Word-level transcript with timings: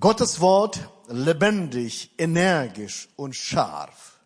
Gottes 0.00 0.40
Wort 0.40 0.80
lebendig, 1.08 2.10
energisch 2.18 3.08
und 3.14 3.36
scharf. 3.36 4.18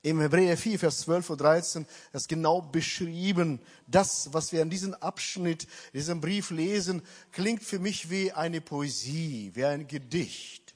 Im 0.00 0.20
Hebräer 0.20 0.56
4, 0.56 0.78
Vers 0.78 1.00
12 1.00 1.30
und 1.30 1.40
13 1.40 1.86
ist 2.12 2.28
genau 2.28 2.62
beschrieben, 2.62 3.60
das, 3.86 4.32
was 4.32 4.52
wir 4.52 4.62
in 4.62 4.70
diesem 4.70 4.94
Abschnitt, 4.94 5.64
in 5.92 5.98
diesem 5.98 6.20
Brief 6.20 6.50
lesen, 6.50 7.02
klingt 7.32 7.62
für 7.62 7.78
mich 7.78 8.08
wie 8.08 8.32
eine 8.32 8.60
Poesie, 8.60 9.50
wie 9.54 9.64
ein 9.64 9.86
Gedicht 9.88 10.74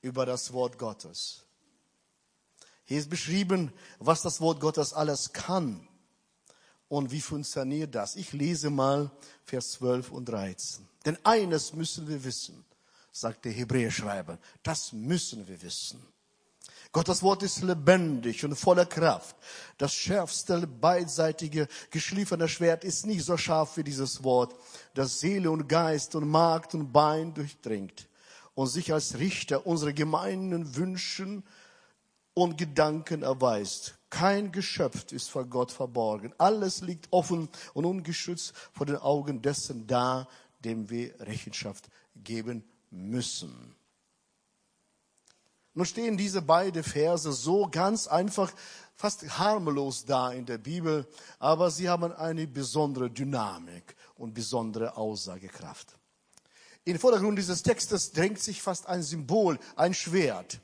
über 0.00 0.24
das 0.24 0.52
Wort 0.52 0.78
Gottes. 0.78 1.44
Hier 2.84 2.98
ist 2.98 3.10
beschrieben, 3.10 3.72
was 3.98 4.22
das 4.22 4.40
Wort 4.40 4.60
Gottes 4.60 4.92
alles 4.92 5.32
kann 5.32 5.88
und 6.88 7.10
wie 7.10 7.20
funktioniert 7.20 7.94
das. 7.94 8.14
Ich 8.14 8.32
lese 8.32 8.70
mal 8.70 9.10
Vers 9.44 9.72
12 9.72 10.12
und 10.12 10.28
13. 10.28 10.86
Denn 11.04 11.18
eines 11.24 11.72
müssen 11.72 12.06
wir 12.06 12.22
wissen, 12.24 12.64
sagt 13.20 13.44
der 13.44 13.52
Hebräerschreiber, 13.52 14.38
das 14.62 14.92
müssen 14.92 15.46
wir 15.48 15.60
wissen. 15.62 16.04
Gottes 16.90 17.22
Wort 17.22 17.42
ist 17.42 17.62
lebendig 17.62 18.44
und 18.44 18.56
voller 18.56 18.86
Kraft. 18.86 19.36
Das 19.76 19.92
schärfste, 19.92 20.66
beidseitige, 20.66 21.68
geschliffene 21.90 22.48
Schwert 22.48 22.82
ist 22.82 23.06
nicht 23.06 23.24
so 23.24 23.36
scharf 23.36 23.76
wie 23.76 23.84
dieses 23.84 24.24
Wort, 24.24 24.54
das 24.94 25.20
Seele 25.20 25.50
und 25.50 25.68
Geist 25.68 26.14
und 26.14 26.28
Markt 26.28 26.74
und 26.74 26.92
Bein 26.92 27.34
durchdringt 27.34 28.08
und 28.54 28.68
sich 28.68 28.92
als 28.92 29.18
Richter 29.18 29.66
unserer 29.66 29.92
gemeinen 29.92 30.76
Wünschen 30.76 31.44
und 32.32 32.56
Gedanken 32.56 33.22
erweist. 33.22 33.98
Kein 34.08 34.50
Geschöpf 34.50 35.12
ist 35.12 35.28
vor 35.28 35.44
Gott 35.44 35.70
verborgen. 35.70 36.32
Alles 36.38 36.80
liegt 36.80 37.08
offen 37.10 37.50
und 37.74 37.84
ungeschützt 37.84 38.54
vor 38.72 38.86
den 38.86 38.96
Augen 38.96 39.42
dessen 39.42 39.86
da, 39.86 40.26
dem 40.64 40.88
wir 40.88 41.20
Rechenschaft 41.20 41.90
geben 42.16 42.64
müssen. 42.90 43.74
Nun 45.74 45.86
stehen 45.86 46.16
diese 46.16 46.42
beiden 46.42 46.82
Verse 46.82 47.30
so 47.32 47.68
ganz 47.70 48.08
einfach, 48.08 48.52
fast 48.96 49.38
harmlos 49.38 50.04
da 50.04 50.32
in 50.32 50.44
der 50.44 50.58
Bibel, 50.58 51.06
aber 51.38 51.70
sie 51.70 51.88
haben 51.88 52.12
eine 52.12 52.48
besondere 52.48 53.08
Dynamik 53.08 53.94
und 54.16 54.34
besondere 54.34 54.96
Aussagekraft. 54.96 55.96
In 56.84 56.94
den 56.94 57.00
Vordergrund 57.00 57.38
dieses 57.38 57.62
Textes 57.62 58.12
drängt 58.12 58.40
sich 58.40 58.60
fast 58.60 58.88
ein 58.88 59.02
Symbol, 59.02 59.58
ein 59.76 59.94
Schwert. 59.94 60.58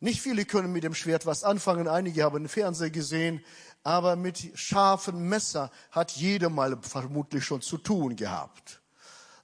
Nicht 0.00 0.20
viele 0.20 0.44
können 0.44 0.72
mit 0.72 0.82
dem 0.82 0.94
Schwert 0.94 1.26
was 1.26 1.44
anfangen, 1.44 1.86
einige 1.86 2.24
haben 2.24 2.44
den 2.44 2.48
Fernseher 2.48 2.90
gesehen, 2.90 3.44
aber 3.84 4.16
mit 4.16 4.50
scharfen 4.54 5.28
Messer 5.28 5.70
hat 5.90 6.12
jeder 6.12 6.50
mal 6.50 6.78
vermutlich 6.82 7.44
schon 7.44 7.60
zu 7.60 7.78
tun 7.78 8.16
gehabt. 8.16 8.80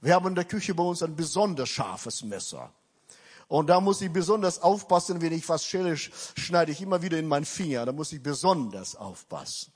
Wir 0.05 0.14
haben 0.14 0.27
in 0.27 0.34
der 0.34 0.44
Küche 0.44 0.74
bei 0.74 0.83
uns 0.83 1.02
ein 1.02 1.16
besonders 1.16 1.70
scharfes 1.70 2.22
Messer. 2.24 2.70
Und 3.48 3.69
da 3.69 3.80
muss 3.80 4.02
ich 4.02 4.12
besonders 4.12 4.61
aufpassen, 4.61 5.22
wenn 5.22 5.33
ich 5.33 5.48
was 5.48 5.64
schäle, 5.64 5.96
schneide 5.96 6.72
ich 6.72 6.83
immer 6.83 7.00
wieder 7.00 7.19
in 7.19 7.27
meinen 7.27 7.46
Finger. 7.46 7.86
Da 7.86 7.92
muss 7.92 8.12
ich 8.12 8.22
besonders 8.22 8.96
aufpassen. 8.96 9.72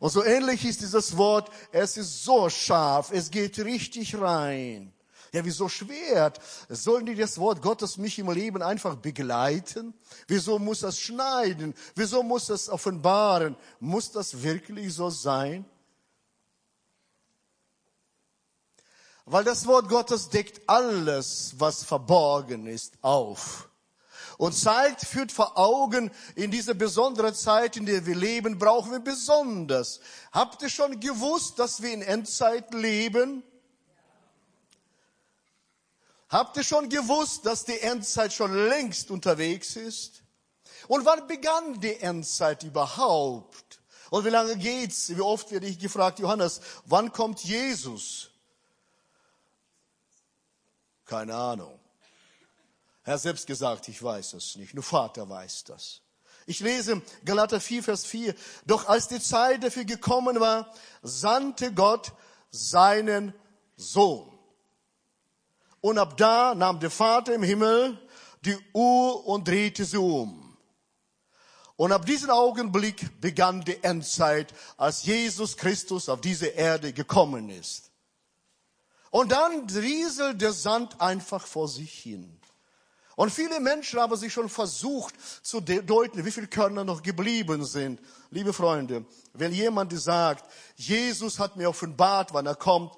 Und 0.00 0.10
so 0.10 0.24
ähnlich 0.24 0.64
ist 0.64 0.80
dieses 0.80 1.16
Wort, 1.16 1.48
es 1.70 1.96
ist 1.96 2.24
so 2.24 2.48
scharf, 2.50 3.12
es 3.12 3.30
geht 3.30 3.56
richtig 3.60 4.20
rein. 4.20 4.92
Ja, 5.32 5.44
wieso 5.44 5.68
Schwert? 5.68 6.40
Sollen 6.68 7.06
die 7.06 7.14
das 7.14 7.38
Wort 7.38 7.62
Gottes 7.62 7.98
mich 7.98 8.18
im 8.18 8.32
Leben 8.32 8.62
einfach 8.62 8.96
begleiten? 8.96 9.94
Wieso 10.26 10.58
muss 10.58 10.80
das 10.80 10.98
schneiden? 10.98 11.72
Wieso 11.94 12.24
muss 12.24 12.48
das 12.48 12.68
offenbaren? 12.68 13.54
Muss 13.78 14.10
das 14.10 14.42
wirklich 14.42 14.92
so 14.92 15.08
sein? 15.08 15.64
Weil 19.24 19.44
das 19.44 19.66
Wort 19.66 19.88
Gottes 19.88 20.28
deckt 20.30 20.68
alles, 20.68 21.54
was 21.58 21.84
verborgen 21.84 22.66
ist, 22.66 22.94
auf. 23.02 23.68
Und 24.36 24.54
zeigt, 24.54 25.02
führt 25.02 25.30
vor 25.30 25.56
Augen, 25.56 26.10
in 26.34 26.50
dieser 26.50 26.74
besonderen 26.74 27.34
Zeit, 27.34 27.76
in 27.76 27.86
der 27.86 28.04
wir 28.06 28.16
leben, 28.16 28.58
brauchen 28.58 28.90
wir 28.90 28.98
besonders. 28.98 30.00
Habt 30.32 30.62
ihr 30.62 30.70
schon 30.70 30.98
gewusst, 30.98 31.58
dass 31.58 31.82
wir 31.82 31.92
in 31.92 32.02
Endzeit 32.02 32.74
leben? 32.74 33.44
Habt 36.28 36.56
ihr 36.56 36.64
schon 36.64 36.88
gewusst, 36.88 37.46
dass 37.46 37.64
die 37.64 37.78
Endzeit 37.78 38.32
schon 38.32 38.52
längst 38.68 39.10
unterwegs 39.10 39.76
ist? 39.76 40.22
Und 40.88 41.04
wann 41.04 41.28
begann 41.28 41.78
die 41.80 42.00
Endzeit 42.00 42.64
überhaupt? 42.64 43.80
Und 44.10 44.24
wie 44.24 44.30
lange 44.30 44.56
geht's? 44.56 45.14
Wie 45.14 45.20
oft 45.20 45.52
werde 45.52 45.66
ich 45.66 45.78
gefragt, 45.78 46.18
Johannes, 46.18 46.60
wann 46.86 47.12
kommt 47.12 47.44
Jesus? 47.44 48.31
Keine 51.12 51.34
Ahnung. 51.34 51.78
Er 53.04 53.12
hat 53.12 53.20
selbst 53.20 53.46
gesagt, 53.46 53.86
ich 53.88 54.02
weiß 54.02 54.32
es 54.32 54.56
nicht. 54.56 54.72
Nur 54.72 54.82
Vater 54.82 55.28
weiß 55.28 55.64
das. 55.64 56.00
Ich 56.46 56.60
lese 56.60 57.02
Galater 57.22 57.60
4, 57.60 57.82
Vers 57.82 58.06
4. 58.06 58.34
Doch 58.64 58.88
als 58.88 59.08
die 59.08 59.20
Zeit 59.20 59.62
dafür 59.62 59.84
gekommen 59.84 60.40
war, 60.40 60.72
sandte 61.02 61.70
Gott 61.74 62.12
seinen 62.50 63.34
Sohn. 63.76 64.32
Und 65.82 65.98
ab 65.98 66.16
da 66.16 66.54
nahm 66.54 66.80
der 66.80 66.90
Vater 66.90 67.34
im 67.34 67.42
Himmel 67.42 68.00
die 68.46 68.56
Uhr 68.72 69.26
und 69.26 69.46
drehte 69.46 69.84
sie 69.84 69.98
um. 69.98 70.56
Und 71.76 71.92
ab 71.92 72.06
diesem 72.06 72.30
Augenblick 72.30 73.20
begann 73.20 73.60
die 73.60 73.84
Endzeit, 73.84 74.54
als 74.78 75.04
Jesus 75.04 75.58
Christus 75.58 76.08
auf 76.08 76.22
diese 76.22 76.46
Erde 76.46 76.94
gekommen 76.94 77.50
ist. 77.50 77.91
Und 79.12 79.30
dann 79.30 79.68
rieselt 79.68 80.40
der 80.40 80.54
Sand 80.54 80.98
einfach 80.98 81.46
vor 81.46 81.68
sich 81.68 81.92
hin. 81.92 82.40
Und 83.14 83.30
viele 83.30 83.60
Menschen 83.60 84.00
haben 84.00 84.16
sich 84.16 84.32
schon 84.32 84.48
versucht 84.48 85.14
zu 85.42 85.60
deuten, 85.60 86.24
wie 86.24 86.30
viele 86.30 86.46
Körner 86.46 86.82
noch 86.82 87.02
geblieben 87.02 87.62
sind. 87.66 88.00
Liebe 88.30 88.54
Freunde, 88.54 89.04
wenn 89.34 89.52
jemand 89.52 89.92
sagt, 90.00 90.50
Jesus 90.76 91.38
hat 91.38 91.56
mir 91.56 91.68
offenbart, 91.68 92.32
wann 92.32 92.46
er 92.46 92.54
kommt, 92.54 92.94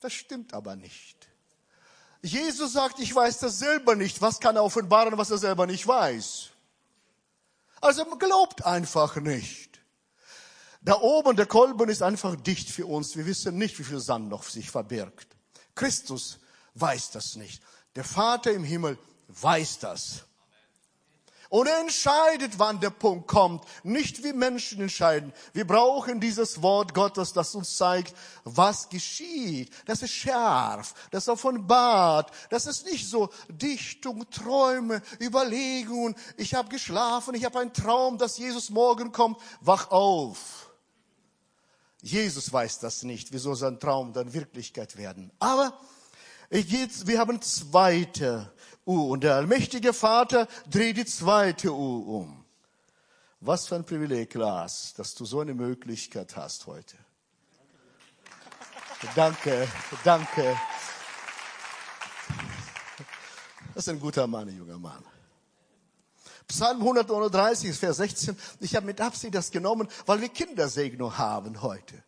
das 0.00 0.12
stimmt 0.12 0.52
aber 0.52 0.76
nicht. 0.76 1.16
Jesus 2.20 2.74
sagt, 2.74 3.00
ich 3.00 3.14
weiß 3.14 3.38
das 3.38 3.58
selber 3.58 3.96
nicht. 3.96 4.20
Was 4.20 4.40
kann 4.40 4.56
er 4.56 4.64
offenbaren, 4.64 5.16
was 5.16 5.30
er 5.30 5.38
selber 5.38 5.66
nicht 5.66 5.86
weiß? 5.86 6.50
Also 7.80 8.04
glaubt 8.04 8.66
einfach 8.66 9.16
nicht. 9.16 9.80
Da 10.82 11.00
oben, 11.00 11.36
der 11.36 11.46
Kolben 11.46 11.88
ist 11.88 12.02
einfach 12.02 12.36
dicht 12.36 12.68
für 12.68 12.84
uns. 12.84 13.16
Wir 13.16 13.24
wissen 13.24 13.56
nicht, 13.56 13.78
wie 13.78 13.84
viel 13.84 14.00
Sand 14.00 14.28
noch 14.28 14.42
sich 14.42 14.70
verbirgt. 14.70 15.33
Christus 15.74 16.38
weiß 16.74 17.10
das 17.12 17.36
nicht. 17.36 17.62
Der 17.96 18.04
Vater 18.04 18.52
im 18.52 18.64
Himmel 18.64 18.98
weiß 19.28 19.78
das. 19.80 20.24
Und 21.54 21.68
er 21.68 21.78
entscheidet, 21.78 22.58
wann 22.58 22.80
der 22.80 22.90
Punkt 22.90 23.28
kommt. 23.28 23.64
Nicht 23.84 24.24
wie 24.24 24.32
Menschen 24.32 24.80
entscheiden. 24.80 25.32
Wir 25.52 25.64
brauchen 25.64 26.18
dieses 26.18 26.62
Wort 26.62 26.94
Gottes, 26.94 27.32
das 27.32 27.54
uns 27.54 27.76
zeigt, 27.76 28.12
was 28.42 28.88
geschieht. 28.88 29.72
Das 29.86 30.02
ist 30.02 30.10
scharf, 30.10 30.94
das 31.12 31.24
ist 31.24 31.28
offenbart. 31.28 32.32
Das 32.50 32.66
ist 32.66 32.86
nicht 32.86 33.08
so 33.08 33.30
Dichtung, 33.48 34.28
Träume, 34.30 35.00
Überlegungen. 35.20 36.16
Ich 36.36 36.54
habe 36.54 36.70
geschlafen, 36.70 37.36
ich 37.36 37.44
habe 37.44 37.60
einen 37.60 37.72
Traum, 37.72 38.18
dass 38.18 38.36
Jesus 38.36 38.70
morgen 38.70 39.12
kommt. 39.12 39.38
Wach 39.60 39.92
auf. 39.92 40.63
Jesus 42.04 42.52
weiß 42.52 42.80
das 42.80 43.02
nicht, 43.02 43.32
wieso 43.32 43.54
sein 43.54 43.80
Traum 43.80 44.12
dann 44.12 44.34
Wirklichkeit 44.34 44.98
werden. 44.98 45.30
Aber 45.38 45.72
wir 46.50 47.18
haben 47.18 47.40
zweite 47.40 48.52
Uhr 48.84 49.08
und 49.08 49.24
der 49.24 49.36
allmächtige 49.36 49.94
Vater 49.94 50.46
dreht 50.70 50.98
die 50.98 51.06
zweite 51.06 51.72
Uhr 51.72 52.06
um. 52.06 52.44
Was 53.40 53.66
für 53.66 53.76
ein 53.76 53.86
Privileg, 53.86 54.34
Lars, 54.34 54.92
dass 54.94 55.14
du 55.14 55.24
so 55.24 55.40
eine 55.40 55.54
Möglichkeit 55.54 56.36
hast 56.36 56.66
heute. 56.66 56.96
Danke, 59.14 59.66
danke. 60.04 60.58
Das 63.74 63.86
ist 63.86 63.88
ein 63.88 63.98
guter 63.98 64.26
Mann, 64.26 64.46
ein 64.46 64.58
junger 64.58 64.78
Mann. 64.78 65.02
Psalm 66.48 66.78
139, 66.78 67.76
Vers 67.76 67.96
16. 67.98 68.36
Ich 68.60 68.76
habe 68.76 68.86
mit 68.86 69.00
Absicht 69.00 69.34
das 69.34 69.50
genommen, 69.50 69.88
weil 70.06 70.20
wir 70.20 70.28
Kindersegnung 70.28 71.16
haben 71.16 71.62
heute. 71.62 72.02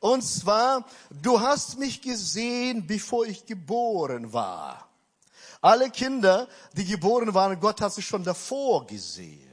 Und 0.00 0.22
zwar, 0.22 0.86
du 1.10 1.40
hast 1.40 1.78
mich 1.78 2.00
gesehen, 2.00 2.86
bevor 2.86 3.26
ich 3.26 3.46
geboren 3.46 4.32
war. 4.32 4.88
Alle 5.60 5.90
Kinder, 5.90 6.48
die 6.72 6.84
geboren 6.84 7.34
waren, 7.34 7.58
Gott 7.60 7.80
hat 7.80 7.92
sie 7.92 8.02
schon 8.02 8.24
davor 8.24 8.86
gesehen. 8.86 9.48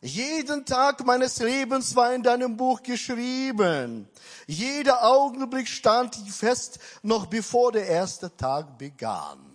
Jeden 0.00 0.64
Tag 0.64 1.04
meines 1.04 1.38
Lebens 1.38 1.96
war 1.96 2.14
in 2.14 2.22
deinem 2.22 2.56
Buch 2.56 2.82
geschrieben. 2.82 4.08
Jeder 4.46 5.04
Augenblick 5.04 5.66
stand 5.66 6.14
fest, 6.30 6.78
noch 7.02 7.26
bevor 7.26 7.72
der 7.72 7.86
erste 7.86 8.34
Tag 8.36 8.78
begann. 8.78 9.47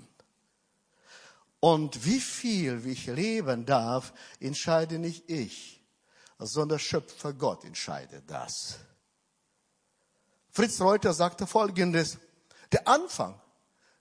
Und 1.64 2.04
wie 2.04 2.20
viel, 2.20 2.84
wie 2.84 2.92
ich 2.92 3.06
leben 3.06 3.66
darf, 3.66 4.12
entscheide 4.42 5.00
nicht 5.00 5.30
ich, 5.30 5.82
sondern 6.38 6.78
Schöpfer 6.78 7.32
Gott 7.32 7.64
entscheidet 7.64 8.30
das. 8.30 8.80
Fritz 10.50 10.82
Reuter 10.82 11.14
sagte 11.14 11.48
Folgendes, 11.48 12.18
der 12.74 12.86
Anfang, 12.86 13.40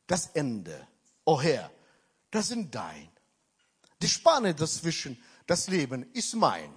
das 0.09 0.27
Ende, 0.35 0.89
o 1.25 1.35
oh 1.35 1.41
Herr, 1.41 1.71
das 2.33 2.49
sind 2.49 2.75
dein. 2.75 3.09
Die 4.03 4.09
Spanne 4.09 4.57
dazwischen, 4.57 5.23
das 5.47 5.69
Leben 5.69 6.13
ist 6.15 6.35
mein. 6.35 6.75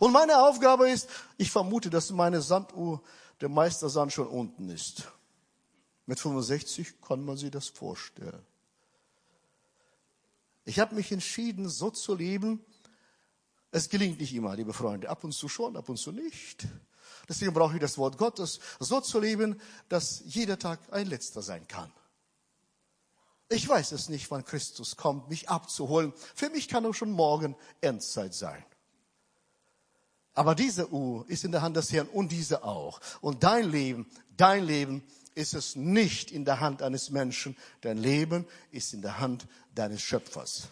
Und 0.00 0.12
meine 0.12 0.36
Aufgabe 0.36 0.90
ist, 0.90 1.08
ich 1.38 1.50
vermute, 1.50 1.88
dass 1.88 2.10
meine 2.10 2.42
Sanduhr, 2.42 3.02
der 3.40 3.48
Meistersand 3.48 4.12
schon 4.12 4.26
unten 4.26 4.68
ist. 4.68 5.04
Mit 6.04 6.20
65 6.20 7.00
kann 7.00 7.24
man 7.24 7.38
sich 7.38 7.50
das 7.50 7.68
vorstellen. 7.68 8.44
Ich 10.68 10.78
habe 10.78 10.94
mich 10.94 11.10
entschieden, 11.12 11.66
so 11.66 11.90
zu 11.90 12.14
leben. 12.14 12.62
Es 13.70 13.88
gelingt 13.88 14.20
nicht 14.20 14.34
immer, 14.34 14.54
liebe 14.54 14.74
Freunde. 14.74 15.08
Ab 15.08 15.24
und 15.24 15.32
zu 15.32 15.48
schon, 15.48 15.78
ab 15.78 15.88
und 15.88 15.96
zu 15.96 16.12
nicht. 16.12 16.68
Deswegen 17.26 17.54
brauche 17.54 17.76
ich 17.76 17.80
das 17.80 17.96
Wort 17.96 18.18
Gottes, 18.18 18.60
so 18.78 19.00
zu 19.00 19.18
leben, 19.18 19.58
dass 19.88 20.22
jeder 20.26 20.58
Tag 20.58 20.80
ein 20.90 21.06
letzter 21.06 21.40
sein 21.40 21.66
kann. 21.68 21.90
Ich 23.48 23.66
weiß 23.66 23.92
es 23.92 24.10
nicht, 24.10 24.30
wann 24.30 24.44
Christus 24.44 24.98
kommt, 24.98 25.30
mich 25.30 25.48
abzuholen. 25.48 26.12
Für 26.34 26.50
mich 26.50 26.68
kann 26.68 26.84
auch 26.84 26.92
schon 26.92 27.12
morgen 27.12 27.56
Endzeit 27.80 28.34
sein. 28.34 28.62
Aber 30.34 30.54
diese 30.54 30.92
Uhr 30.92 31.24
ist 31.30 31.44
in 31.44 31.52
der 31.52 31.62
Hand 31.62 31.78
des 31.78 31.90
Herrn 31.92 32.08
und 32.08 32.30
diese 32.30 32.62
auch. 32.62 33.00
Und 33.22 33.42
dein 33.42 33.70
Leben, 33.70 34.06
dein 34.36 34.66
Leben 34.66 35.02
ist 35.38 35.54
es 35.54 35.76
nicht 35.76 36.32
in 36.32 36.44
der 36.44 36.58
Hand 36.58 36.82
eines 36.82 37.10
Menschen. 37.10 37.56
Dein 37.80 37.96
Leben 37.96 38.44
ist 38.72 38.92
in 38.92 39.02
der 39.02 39.20
Hand 39.20 39.46
deines 39.74 40.02
Schöpfers. 40.02 40.64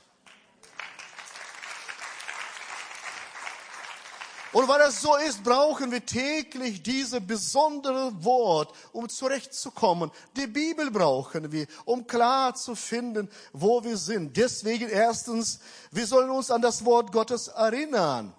Und 4.52 4.68
weil 4.68 4.78
das 4.78 5.02
so 5.02 5.14
ist, 5.16 5.44
brauchen 5.44 5.92
wir 5.92 6.04
täglich 6.04 6.82
diese 6.82 7.20
besondere 7.20 8.24
Wort, 8.24 8.74
um 8.92 9.08
zurechtzukommen. 9.08 10.10
Die 10.34 10.46
Bibel 10.46 10.90
brauchen 10.90 11.52
wir, 11.52 11.66
um 11.84 12.06
klar 12.06 12.54
zu 12.54 12.74
finden, 12.74 13.28
wo 13.52 13.84
wir 13.84 13.96
sind. 13.96 14.36
Deswegen 14.36 14.88
erstens, 14.88 15.60
wir 15.92 16.06
sollen 16.06 16.30
uns 16.30 16.50
an 16.50 16.62
das 16.62 16.84
Wort 16.84 17.12
Gottes 17.12 17.48
erinnern. 17.48 18.32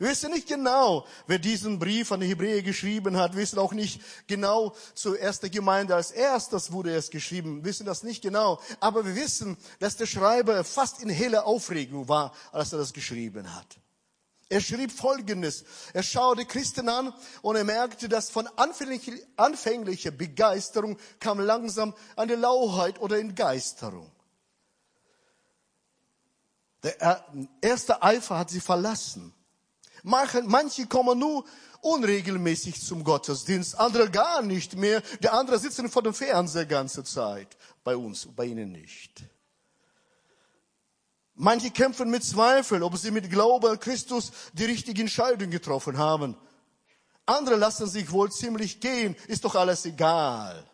Wir 0.00 0.08
wissen 0.08 0.30
nicht 0.30 0.48
genau, 0.48 1.06
wer 1.26 1.38
diesen 1.38 1.78
Brief 1.78 2.10
an 2.10 2.20
die 2.20 2.26
Hebräer 2.26 2.62
geschrieben 2.62 3.18
hat. 3.18 3.34
Wir 3.34 3.42
wissen 3.42 3.58
auch 3.58 3.74
nicht 3.74 4.00
genau 4.26 4.74
zur 4.94 5.20
ersten 5.20 5.50
Gemeinde 5.50 5.94
als 5.94 6.10
erstes 6.10 6.72
wurde 6.72 6.96
es 6.96 7.10
geschrieben. 7.10 7.56
Wir 7.56 7.64
wissen 7.66 7.84
das 7.84 8.02
nicht 8.02 8.22
genau. 8.22 8.62
Aber 8.80 9.04
wir 9.04 9.14
wissen, 9.14 9.58
dass 9.78 9.98
der 9.98 10.06
Schreiber 10.06 10.64
fast 10.64 11.02
in 11.02 11.10
heller 11.10 11.44
Aufregung 11.44 12.08
war, 12.08 12.32
als 12.50 12.72
er 12.72 12.78
das 12.78 12.94
geschrieben 12.94 13.54
hat. 13.54 13.66
Er 14.48 14.62
schrieb 14.62 14.90
Folgendes. 14.90 15.64
Er 15.92 16.02
schaute 16.02 16.46
Christen 16.46 16.88
an 16.88 17.12
und 17.42 17.56
er 17.56 17.64
merkte, 17.64 18.08
dass 18.08 18.30
von 18.30 18.48
anfänglicher 18.56 20.12
Begeisterung 20.12 20.96
kam 21.18 21.40
langsam 21.40 21.94
eine 22.16 22.36
Lauheit 22.36 22.98
oder 23.02 23.18
Entgeisterung. 23.18 24.10
Der 26.82 27.22
erste 27.60 28.02
Eifer 28.02 28.38
hat 28.38 28.48
sie 28.48 28.60
verlassen. 28.60 29.34
Manche 30.02 30.86
kommen 30.86 31.18
nur 31.18 31.44
unregelmäßig 31.82 32.80
zum 32.84 33.04
Gottesdienst, 33.04 33.78
andere 33.78 34.10
gar 34.10 34.42
nicht 34.42 34.76
mehr. 34.76 35.02
Der 35.22 35.34
andere 35.34 35.58
sitzen 35.58 35.88
vor 35.88 36.02
dem 36.02 36.14
Fernseher 36.14 36.66
ganze 36.66 37.04
Zeit. 37.04 37.56
Bei 37.84 37.96
uns, 37.96 38.28
bei 38.34 38.46
ihnen 38.46 38.72
nicht. 38.72 39.22
Manche 41.34 41.70
kämpfen 41.70 42.10
mit 42.10 42.22
Zweifel, 42.22 42.82
ob 42.82 42.98
sie 42.98 43.10
mit 43.10 43.30
Glaube 43.30 43.70
an 43.70 43.80
Christus 43.80 44.30
die 44.52 44.66
richtige 44.66 45.00
Entscheidung 45.00 45.50
getroffen 45.50 45.96
haben. 45.96 46.36
Andere 47.24 47.56
lassen 47.56 47.86
sich 47.86 48.10
wohl 48.10 48.30
ziemlich 48.30 48.80
gehen, 48.80 49.16
ist 49.26 49.44
doch 49.44 49.54
alles 49.54 49.86
egal. 49.86 50.68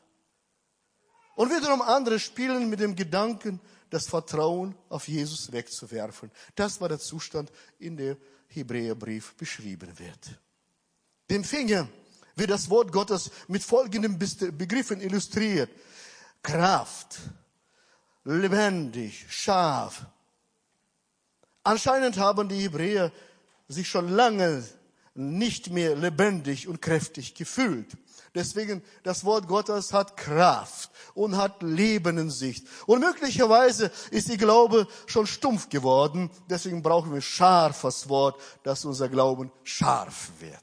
Und 1.37 1.51
wiederum 1.51 1.83
andere 1.83 2.19
spielen 2.19 2.69
mit 2.69 2.81
dem 2.81 2.97
Gedanken, 2.97 3.61
das 3.91 4.09
Vertrauen 4.09 4.75
auf 4.89 5.07
Jesus 5.07 5.53
wegzuwerfen. 5.53 6.33
Das 6.57 6.81
war 6.81 6.89
der 6.89 6.99
Zustand, 6.99 7.53
in 7.79 7.97
dem 7.97 8.17
Hebräerbrief 8.49 9.35
beschrieben 9.35 9.99
wird. 9.99 10.41
Dem 11.31 11.45
Finger 11.45 11.89
wird 12.35 12.51
das 12.51 12.69
Wort 12.71 12.93
Gottes 12.93 13.31
mit 13.49 13.63
folgenden 13.63 14.19
Begriffen 14.19 15.01
illustriert. 15.01 15.71
Kraft, 16.43 17.19
lebendig, 18.25 19.27
scharf, 19.29 20.07
Anscheinend 21.67 22.17
haben 22.17 22.49
die 22.49 22.63
Hebräer 22.63 23.11
sich 23.67 23.89
schon 23.89 24.09
lange 24.09 24.63
nicht 25.19 25.71
mehr 25.71 25.97
lebendig 25.97 26.69
und 26.69 26.83
kräftig 26.83 27.35
gefühlt. 27.35 27.97
Deswegen, 28.35 28.83
das 29.03 29.25
Wort 29.25 29.49
Gottes 29.49 29.95
hat 29.95 30.17
Kraft 30.17 30.91
und 31.15 31.37
hat 31.37 31.63
Leben 31.63 32.19
in 32.19 32.31
sich. 32.31 32.65
Und 32.87 33.01
möglicherweise 33.01 33.91
ist 34.11 34.29
die 34.29 34.37
Glaube 34.37 34.87
schon 35.07 35.27
stumpf 35.27 35.71
geworden. 35.71 36.31
Deswegen 36.51 36.83
brauchen 36.83 37.15
wir 37.15 37.23
scharfes 37.23 38.09
Wort, 38.11 38.39
dass 38.63 38.85
unser 38.85 39.09
Glauben 39.09 39.51
scharf 39.65 40.33
wird. 40.39 40.63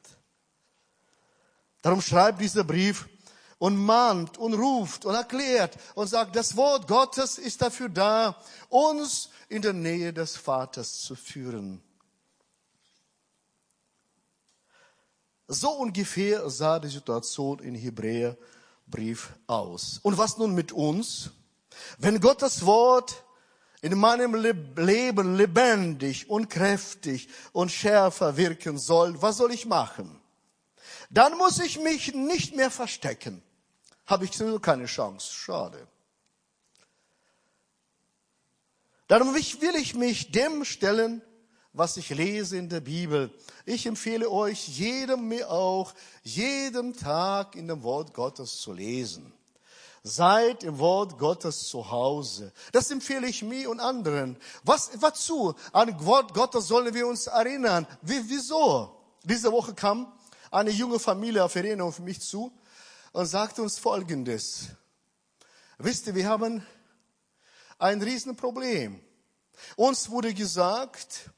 Darum 1.82 2.02
schreibt 2.02 2.42
dieser 2.42 2.64
Brief 2.64 3.10
und 3.58 3.76
mahnt 3.76 4.38
und 4.38 4.54
ruft 4.54 5.06
und 5.06 5.16
erklärt 5.16 5.78
und 5.96 6.08
sagt, 6.08 6.36
das 6.36 6.56
Wort 6.56 6.88
Gottes 6.88 7.38
ist 7.38 7.62
dafür 7.62 7.90
da, 7.90 8.36
uns 8.70 9.30
in 9.50 9.62
der 9.62 9.74
Nähe 9.74 10.14
des 10.14 10.36
Vaters 10.36 11.02
zu 11.02 11.16
führen. 11.16 11.82
So 15.48 15.72
ungefähr 15.72 16.50
sah 16.50 16.80
die 16.80 16.88
Situation 16.88 17.60
in 17.60 17.76
Hebräerbrief 17.76 19.34
aus. 19.48 20.00
Und 20.04 20.18
was 20.18 20.38
nun 20.38 20.54
mit 20.56 20.72
uns? 20.72 21.32
Wenn 21.98 22.20
Gottes 22.20 22.66
Wort 22.66 23.24
in 23.82 23.98
meinem 23.98 24.36
Leben 24.36 25.36
lebendig 25.36 26.30
und 26.30 26.50
kräftig 26.50 27.28
und 27.52 27.72
schärfer 27.72 28.38
wirken 28.38 28.78
soll, 28.78 29.22
was 29.22 29.38
soll 29.38 29.52
ich 29.52 29.66
machen? 29.66 30.22
Dann 31.10 31.38
muss 31.38 31.60
ich 31.60 31.80
mich 31.80 32.14
nicht 32.14 32.56
mehr 32.56 32.72
verstecken. 32.72 33.44
Habe 34.06 34.26
ich 34.26 34.32
sowieso 34.32 34.60
keine 34.60 34.86
Chance. 34.86 35.34
Schade. 35.34 35.88
Darum 39.08 39.34
will 39.36 39.76
ich 39.76 39.94
mich 39.96 40.32
dem 40.32 40.66
stellen, 40.66 41.22
was 41.74 41.98
ich 41.98 42.10
lese 42.10 42.58
in 42.58 42.70
der 42.70 42.82
Bibel. 42.82 43.32
Ich 43.66 43.86
empfehle 43.88 44.30
euch, 44.30 44.68
jedem 44.68 45.28
mir 45.28 45.50
auch, 45.50 45.94
jeden 46.22 46.96
Tag 46.96 47.56
in 47.56 47.68
dem 47.68 47.82
Wort 47.82 48.14
Gottes 48.14 48.62
zu 48.62 48.74
lesen. 48.74 49.34
Seid 50.04 50.64
im 50.64 50.78
Wort 50.80 51.18
Gottes 51.18 51.68
zu 51.68 51.90
Hause. 51.90 52.52
Das 52.74 52.92
empfehle 52.92 53.26
ich 53.26 53.42
mir 53.42 53.70
und 53.70 53.80
anderen. 53.80 54.38
Was, 54.64 54.92
wozu? 55.02 55.56
An 55.72 56.06
Wort 56.06 56.34
Gottes 56.34 56.68
sollen 56.68 56.94
wir 56.94 57.08
uns 57.08 57.28
erinnern. 57.28 57.88
Wie, 58.02 58.22
wieso? 58.30 59.00
Diese 59.24 59.52
Woche 59.52 59.74
kam 59.74 60.12
eine 60.52 60.72
junge 60.72 61.00
Familie 61.00 61.44
auf 61.44 61.56
Irene 61.56 61.84
auf 61.84 62.00
mich 62.00 62.22
zu 62.22 62.52
und 63.14 63.26
sagte 63.26 63.62
uns 63.62 63.80
Folgendes. 63.80 64.68
Wisst 65.78 66.06
ihr, 66.08 66.16
wir 66.16 66.28
haben 66.28 66.66
ein 67.80 68.02
Riesenproblem. 68.02 69.02
Uns 69.78 70.10
wurde 70.10 70.34
gesagt, 70.34 71.32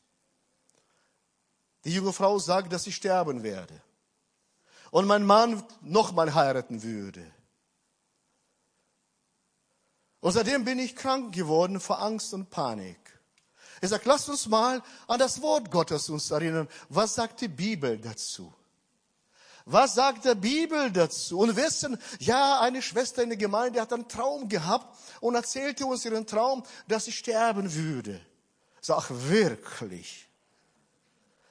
die 1.85 1.93
junge 1.93 2.13
Frau 2.13 2.39
sagt, 2.39 2.73
dass 2.73 2.87
ich 2.87 2.95
sterben 2.95 3.43
werde. 3.43 3.81
Und 4.91 5.07
mein 5.07 5.25
Mann 5.25 5.63
nochmal 5.81 6.33
heiraten 6.33 6.83
würde. 6.83 7.25
Und 10.19 10.31
seitdem 10.31 10.65
bin 10.65 10.79
ich 10.79 10.95
krank 10.95 11.33
geworden 11.35 11.79
vor 11.79 12.01
Angst 12.01 12.33
und 12.33 12.49
Panik. 12.49 12.97
Er 13.81 13.89
sagt, 13.89 14.05
lasst 14.05 14.29
uns 14.29 14.47
mal 14.47 14.81
an 15.07 15.19
das 15.19 15.41
Wort 15.41 15.69
Gottes 15.69 16.09
uns 16.09 16.31
erinnern. 16.31 16.67
Was 16.89 17.13
sagt 17.13 17.41
die 17.41 17.47
Bibel 17.47 17.99
dazu? 17.99 18.51
Was 19.65 19.95
sagt 19.95 20.25
der 20.25 20.35
Bibel 20.35 20.91
dazu? 20.91 21.39
Und 21.39 21.55
wissen, 21.55 21.97
ja, 22.19 22.61
eine 22.61 22.81
Schwester 22.81 23.21
in 23.21 23.29
der 23.29 23.37
Gemeinde 23.37 23.81
hat 23.81 23.93
einen 23.93 24.07
Traum 24.07 24.47
gehabt 24.47 24.97
und 25.21 25.35
erzählte 25.35 25.85
uns 25.85 26.05
ihren 26.05 26.25
Traum, 26.25 26.63
dass 26.87 27.05
sie 27.05 27.11
sterben 27.11 27.73
würde. 27.73 28.19
Sag, 28.81 29.09
wirklich. 29.09 30.24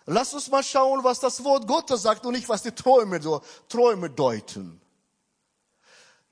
Lass 0.06 0.34
uns 0.34 0.50
mal 0.50 0.62
schauen, 0.62 1.02
was 1.02 1.20
das 1.20 1.42
Wort 1.44 1.66
Gottes 1.66 2.02
sagt 2.02 2.26
und 2.26 2.34
nicht, 2.34 2.48
was 2.48 2.62
die 2.62 2.72
Träume, 2.72 3.22
so, 3.22 3.42
Träume 3.68 4.10
deuten. 4.10 4.80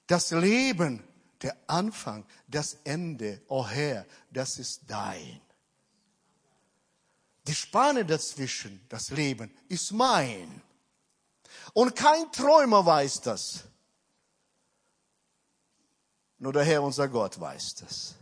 Das 0.06 0.30
Leben, 0.30 1.02
der 1.40 1.56
Anfang, 1.66 2.26
das 2.48 2.78
Ende, 2.84 3.40
oh 3.48 3.66
Herr, 3.66 4.06
das 4.30 4.58
ist 4.58 4.82
dein. 4.86 5.40
Die 7.46 7.54
Spanne 7.54 8.04
dazwischen, 8.04 8.84
das 8.88 9.10
Leben, 9.10 9.50
ist 9.68 9.92
mein. 9.92 10.62
Und 11.72 11.96
kein 11.96 12.30
Träumer 12.30 12.84
weiß 12.84 13.22
das. 13.22 13.64
Nur 16.38 16.52
der 16.52 16.64
Herr, 16.64 16.82
unser 16.82 17.08
Gott, 17.08 17.40
weiß 17.40 17.76
das. 17.76 18.14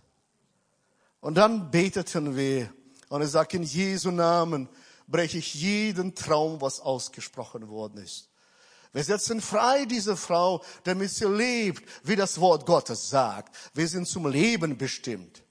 Und 1.20 1.34
dann 1.34 1.70
beteten 1.70 2.36
wir 2.36 2.72
und 3.08 3.20
er 3.20 3.28
sagt, 3.28 3.52
in 3.54 3.62
Jesu 3.62 4.10
Namen 4.10 4.68
breche 5.10 5.38
ich 5.38 5.54
jeden 5.54 6.14
Traum, 6.14 6.60
was 6.60 6.80
ausgesprochen 6.80 7.68
worden 7.68 7.98
ist. 7.98 8.28
Wir 8.92 9.04
setzen 9.04 9.40
frei 9.40 9.84
diese 9.84 10.16
Frau, 10.16 10.64
damit 10.84 11.10
sie 11.10 11.26
lebt, 11.26 11.88
wie 12.02 12.16
das 12.16 12.40
Wort 12.40 12.66
Gottes 12.66 13.08
sagt. 13.08 13.54
Wir 13.74 13.86
sind 13.86 14.06
zum 14.06 14.26
Leben 14.26 14.76
bestimmt. 14.76 15.42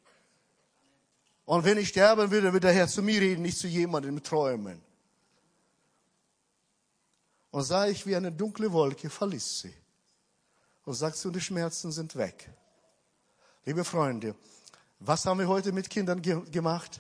Und 1.46 1.64
wenn 1.64 1.78
ich 1.78 1.90
sterben 1.90 2.30
würde, 2.32 2.52
wird 2.52 2.64
der 2.64 2.74
Herr 2.74 2.88
zu 2.88 3.02
mir 3.02 3.22
reden, 3.22 3.42
nicht 3.42 3.58
zu 3.58 3.68
jemandem 3.68 4.22
Träumen. 4.22 4.82
Und 7.52 7.64
sah 7.64 7.88
ich 7.88 8.06
wie 8.06 8.16
eine 8.16 8.32
dunkle 8.32 8.72
Wolke, 8.72 9.10
verließ 9.10 9.62
sie. 9.62 9.74
Und 10.86 10.94
sagst 10.94 11.24
du, 11.26 11.32
die 11.32 11.42
Schmerzen 11.42 11.92
sind 11.92 12.16
weg. 12.16 12.50
Liebe 13.66 13.84
Freunde, 13.84 14.36
was 15.00 15.26
haben 15.26 15.40
wir 15.40 15.48
heute 15.48 15.72
mit 15.72 15.90
Kindern 15.90 16.22
ge 16.22 16.42
gemacht? 16.52 17.00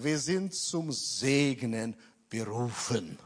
Wir 0.00 0.18
sind 0.20 0.54
zum 0.54 0.92
Segnen 0.92 1.96
berufen. 2.30 3.18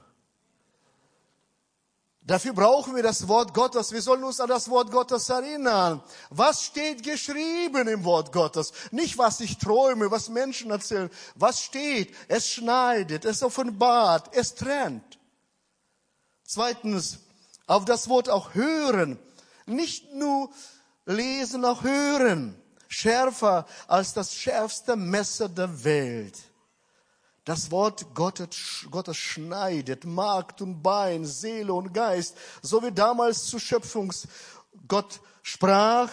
Dafür 2.25 2.55
brauchen 2.55 2.97
wir 2.97 3.03
das 3.03 3.29
Wort 3.29 3.53
Gottes. 3.53 3.93
Wir 3.93 4.01
sollen 4.01 4.25
uns 4.25 4.41
an 4.41 4.49
das 4.49 4.71
Wort 4.71 4.91
Gottes 4.91 5.29
erinnern. 5.29 6.03
Was 6.31 6.63
steht 6.63 7.03
geschrieben 7.03 7.89
im 7.89 8.05
Wort 8.05 8.33
Gottes? 8.33 8.73
Nicht, 8.91 9.19
was 9.19 9.41
ich 9.41 9.59
träume, 9.59 10.11
was 10.11 10.31
Menschen 10.31 10.71
erzählen. 10.71 11.11
Was 11.35 11.61
steht? 11.61 12.15
Es 12.29 12.49
schneidet, 12.49 13.27
es 13.27 13.43
offenbart, 13.43 14.35
es 14.35 14.55
trennt. 14.55 15.19
Zweitens, 16.45 17.19
auf 17.67 17.85
das 17.85 18.09
Wort 18.09 18.31
auch 18.31 18.55
hören. 18.55 19.19
Nicht 19.67 20.15
nur 20.15 20.49
lesen, 21.05 21.67
auch 21.67 21.83
hören. 21.83 22.57
Schärfer 22.89 23.67
als 23.89 24.15
das 24.15 24.35
schärfste 24.35 24.97
Messer 24.97 25.51
der 25.51 25.85
Welt. 25.85 26.52
Das 27.45 27.73
Wort 27.73 28.15
Gottes, 28.15 28.87
Gottes 28.91 29.17
schneidet 29.17 30.05
Markt 30.05 30.63
und 30.63 30.83
Bein, 30.83 31.25
Seele 31.25 31.73
und 31.73 31.93
Geist, 31.93 32.37
so 32.63 32.83
wie 32.83 32.93
damals 32.93 33.47
zu 33.47 33.59
Schöpfungs 33.59 34.29
Gott 34.87 35.21
sprach 35.43 36.11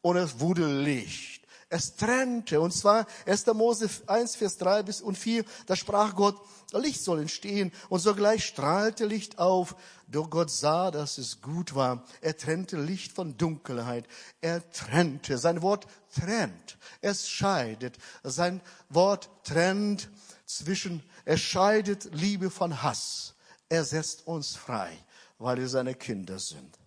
und 0.00 0.16
es 0.16 0.40
wurde 0.40 0.66
Licht. 0.66 1.42
Es 1.68 1.96
trennte, 1.96 2.60
und 2.60 2.72
zwar 2.72 3.06
1. 3.24 3.46
Mose 3.46 3.88
1, 4.06 4.36
Vers 4.36 4.58
3 4.58 4.82
bis 4.82 5.00
und 5.00 5.16
4, 5.16 5.44
da 5.64 5.74
sprach 5.74 6.14
Gott, 6.14 6.36
Licht 6.72 7.02
soll 7.02 7.20
entstehen, 7.20 7.72
und 7.88 8.00
sogleich 8.00 8.44
strahlte 8.44 9.06
Licht 9.06 9.38
auf. 9.38 9.74
Doch 10.06 10.28
Gott 10.28 10.50
sah, 10.50 10.90
dass 10.90 11.16
es 11.16 11.40
gut 11.40 11.74
war. 11.74 12.04
Er 12.20 12.36
trennte 12.36 12.76
Licht 12.76 13.12
von 13.12 13.38
Dunkelheit. 13.38 14.06
Er 14.42 14.68
trennte. 14.70 15.38
Sein 15.38 15.62
Wort 15.62 15.86
trennt. 16.14 16.76
Es 17.00 17.28
scheidet. 17.28 17.96
Sein 18.22 18.60
Wort 18.90 19.30
trennt 19.42 20.10
zwischen, 20.56 21.02
er 21.24 21.36
scheidet 21.36 22.08
Liebe 22.12 22.50
von 22.50 22.82
Hass. 22.82 23.34
Er 23.68 23.84
setzt 23.84 24.26
uns 24.26 24.54
frei, 24.54 24.96
weil 25.38 25.58
wir 25.58 25.68
seine 25.68 25.94
Kinder 25.94 26.38
sind. 26.38 26.78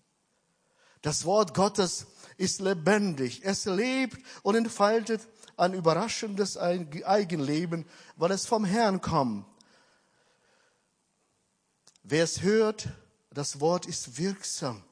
Das 1.02 1.26
Wort 1.26 1.54
Gottes 1.54 2.08
ist 2.38 2.62
lebendig. 2.62 3.42
Es 3.44 3.66
lebt 3.66 4.18
und 4.44 4.56
entfaltet 4.56 5.22
ein 5.58 5.74
überraschendes 5.74 6.58
Eigenleben, 6.58 7.86
weil 8.16 8.32
es 8.32 8.46
vom 8.46 8.66
Herrn 8.66 9.02
kommt. 9.02 9.46
Wer 12.04 12.24
es 12.24 12.42
hört, 12.42 12.90
das 13.32 13.60
Wort 13.60 13.86
ist 13.86 14.18
wirksam. 14.18 14.84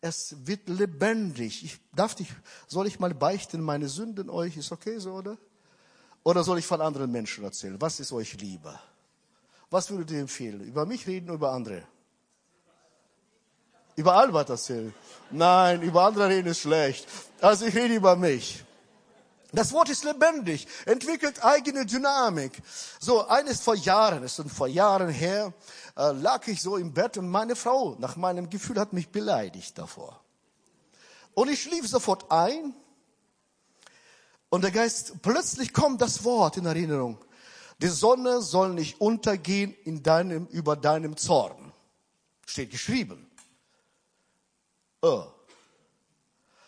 Es 0.00 0.34
wird 0.46 0.68
lebendig. 0.68 1.64
Ich, 1.64 1.78
darf 1.92 2.14
dich, 2.14 2.28
soll 2.66 2.86
ich 2.86 2.98
mal 3.00 3.12
beichten 3.12 3.60
meine 3.60 3.88
Sünden 3.88 4.30
euch? 4.30 4.56
Ist 4.56 4.72
okay 4.72 4.98
so, 4.98 5.14
oder? 5.14 5.36
Oder 6.22 6.44
soll 6.44 6.58
ich 6.58 6.66
von 6.66 6.80
anderen 6.80 7.10
Menschen 7.10 7.44
erzählen? 7.44 7.80
Was 7.80 8.00
ist 8.00 8.12
euch 8.12 8.34
lieber? 8.34 8.80
Was 9.70 9.90
würdet 9.90 10.10
ihr 10.10 10.20
empfehlen? 10.20 10.60
Über 10.60 10.84
mich 10.84 11.06
reden 11.06 11.26
oder 11.26 11.34
über 11.34 11.52
andere? 11.52 11.82
Über 13.96 14.14
Albert 14.14 14.50
erzählen? 14.50 14.92
Nein, 15.30 15.82
über 15.82 16.04
andere 16.04 16.28
reden 16.28 16.48
ist 16.48 16.60
schlecht. 16.60 17.06
Also 17.40 17.66
ich 17.66 17.74
rede 17.74 17.94
über 17.94 18.16
mich. 18.16 18.64
Das 19.52 19.72
Wort 19.72 19.88
ist 19.88 20.04
lebendig, 20.04 20.68
entwickelt 20.86 21.44
eigene 21.44 21.84
Dynamik. 21.84 22.52
So, 23.00 23.26
eines 23.26 23.60
vor 23.60 23.74
Jahren, 23.74 24.22
es 24.22 24.36
sind 24.36 24.50
vor 24.50 24.68
Jahren 24.68 25.08
her, 25.08 25.52
äh, 25.96 26.12
lag 26.12 26.46
ich 26.46 26.62
so 26.62 26.76
im 26.76 26.94
Bett 26.94 27.18
und 27.18 27.28
meine 27.28 27.56
Frau, 27.56 27.96
nach 27.98 28.14
meinem 28.16 28.48
Gefühl, 28.48 28.78
hat 28.78 28.92
mich 28.92 29.08
beleidigt 29.08 29.76
davor. 29.76 30.20
Und 31.34 31.48
ich 31.48 31.62
schlief 31.62 31.88
sofort 31.88 32.30
ein 32.30 32.74
und 34.50 34.64
der 34.64 34.72
Geist, 34.72 35.22
plötzlich 35.22 35.72
kommt 35.72 36.02
das 36.02 36.24
Wort 36.24 36.56
in 36.56 36.66
Erinnerung. 36.66 37.18
Die 37.80 37.88
Sonne 37.88 38.42
soll 38.42 38.74
nicht 38.74 39.00
untergehen 39.00 39.74
in 39.84 40.02
deinem, 40.02 40.46
über 40.46 40.76
deinem 40.76 41.16
Zorn. 41.16 41.72
Steht 42.44 42.70
geschrieben. 42.70 43.30
Oh. 45.00 45.24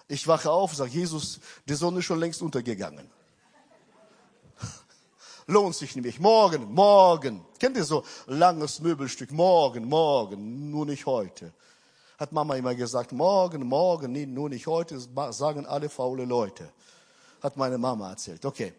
Ich 0.08 0.26
wache 0.26 0.50
auf 0.50 0.74
sage, 0.74 0.90
Jesus, 0.90 1.40
die 1.68 1.74
Sonne 1.74 1.98
ist 1.98 2.04
schon 2.04 2.20
längst 2.20 2.40
untergegangen. 2.40 3.10
Lohnt 5.46 5.74
sich 5.74 5.94
nämlich. 5.96 6.20
Morgen, 6.20 6.72
morgen. 6.72 7.44
Kennt 7.58 7.76
ihr 7.76 7.84
so 7.84 8.04
langes 8.26 8.80
Möbelstück? 8.80 9.32
Morgen, 9.32 9.86
morgen, 9.86 10.70
nur 10.70 10.86
nicht 10.86 11.04
heute. 11.04 11.52
Hat 12.16 12.30
Mama 12.30 12.54
immer 12.54 12.76
gesagt, 12.76 13.10
morgen, 13.10 13.66
morgen, 13.66 14.12
nee, 14.12 14.24
nur 14.24 14.48
nicht 14.48 14.68
heute, 14.68 15.00
sagen 15.32 15.66
alle 15.66 15.88
faule 15.88 16.24
Leute 16.24 16.72
hat 17.42 17.56
meine 17.56 17.78
Mama 17.78 18.10
erzählt. 18.10 18.44
Okay. 18.44 18.72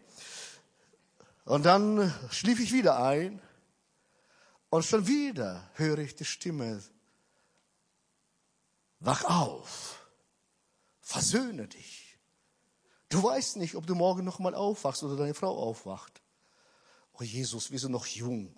Und 1.44 1.64
dann 1.66 2.12
schlief 2.30 2.58
ich 2.58 2.72
wieder 2.72 3.02
ein 3.02 3.40
und 4.70 4.84
schon 4.84 5.06
wieder 5.06 5.68
höre 5.74 5.98
ich 5.98 6.14
die 6.14 6.24
Stimme. 6.24 6.82
Wach 9.00 9.24
auf. 9.24 10.06
Versöhne 11.00 11.68
dich. 11.68 12.18
Du 13.10 13.22
weißt 13.22 13.58
nicht, 13.58 13.74
ob 13.74 13.86
du 13.86 13.94
morgen 13.94 14.24
noch 14.24 14.38
mal 14.38 14.54
aufwachst 14.54 15.02
oder 15.02 15.16
deine 15.16 15.34
Frau 15.34 15.56
aufwacht. 15.56 16.22
Oh 17.12 17.22
Jesus, 17.22 17.70
wir 17.70 17.78
sind 17.78 17.92
noch 17.92 18.06
jung. 18.06 18.56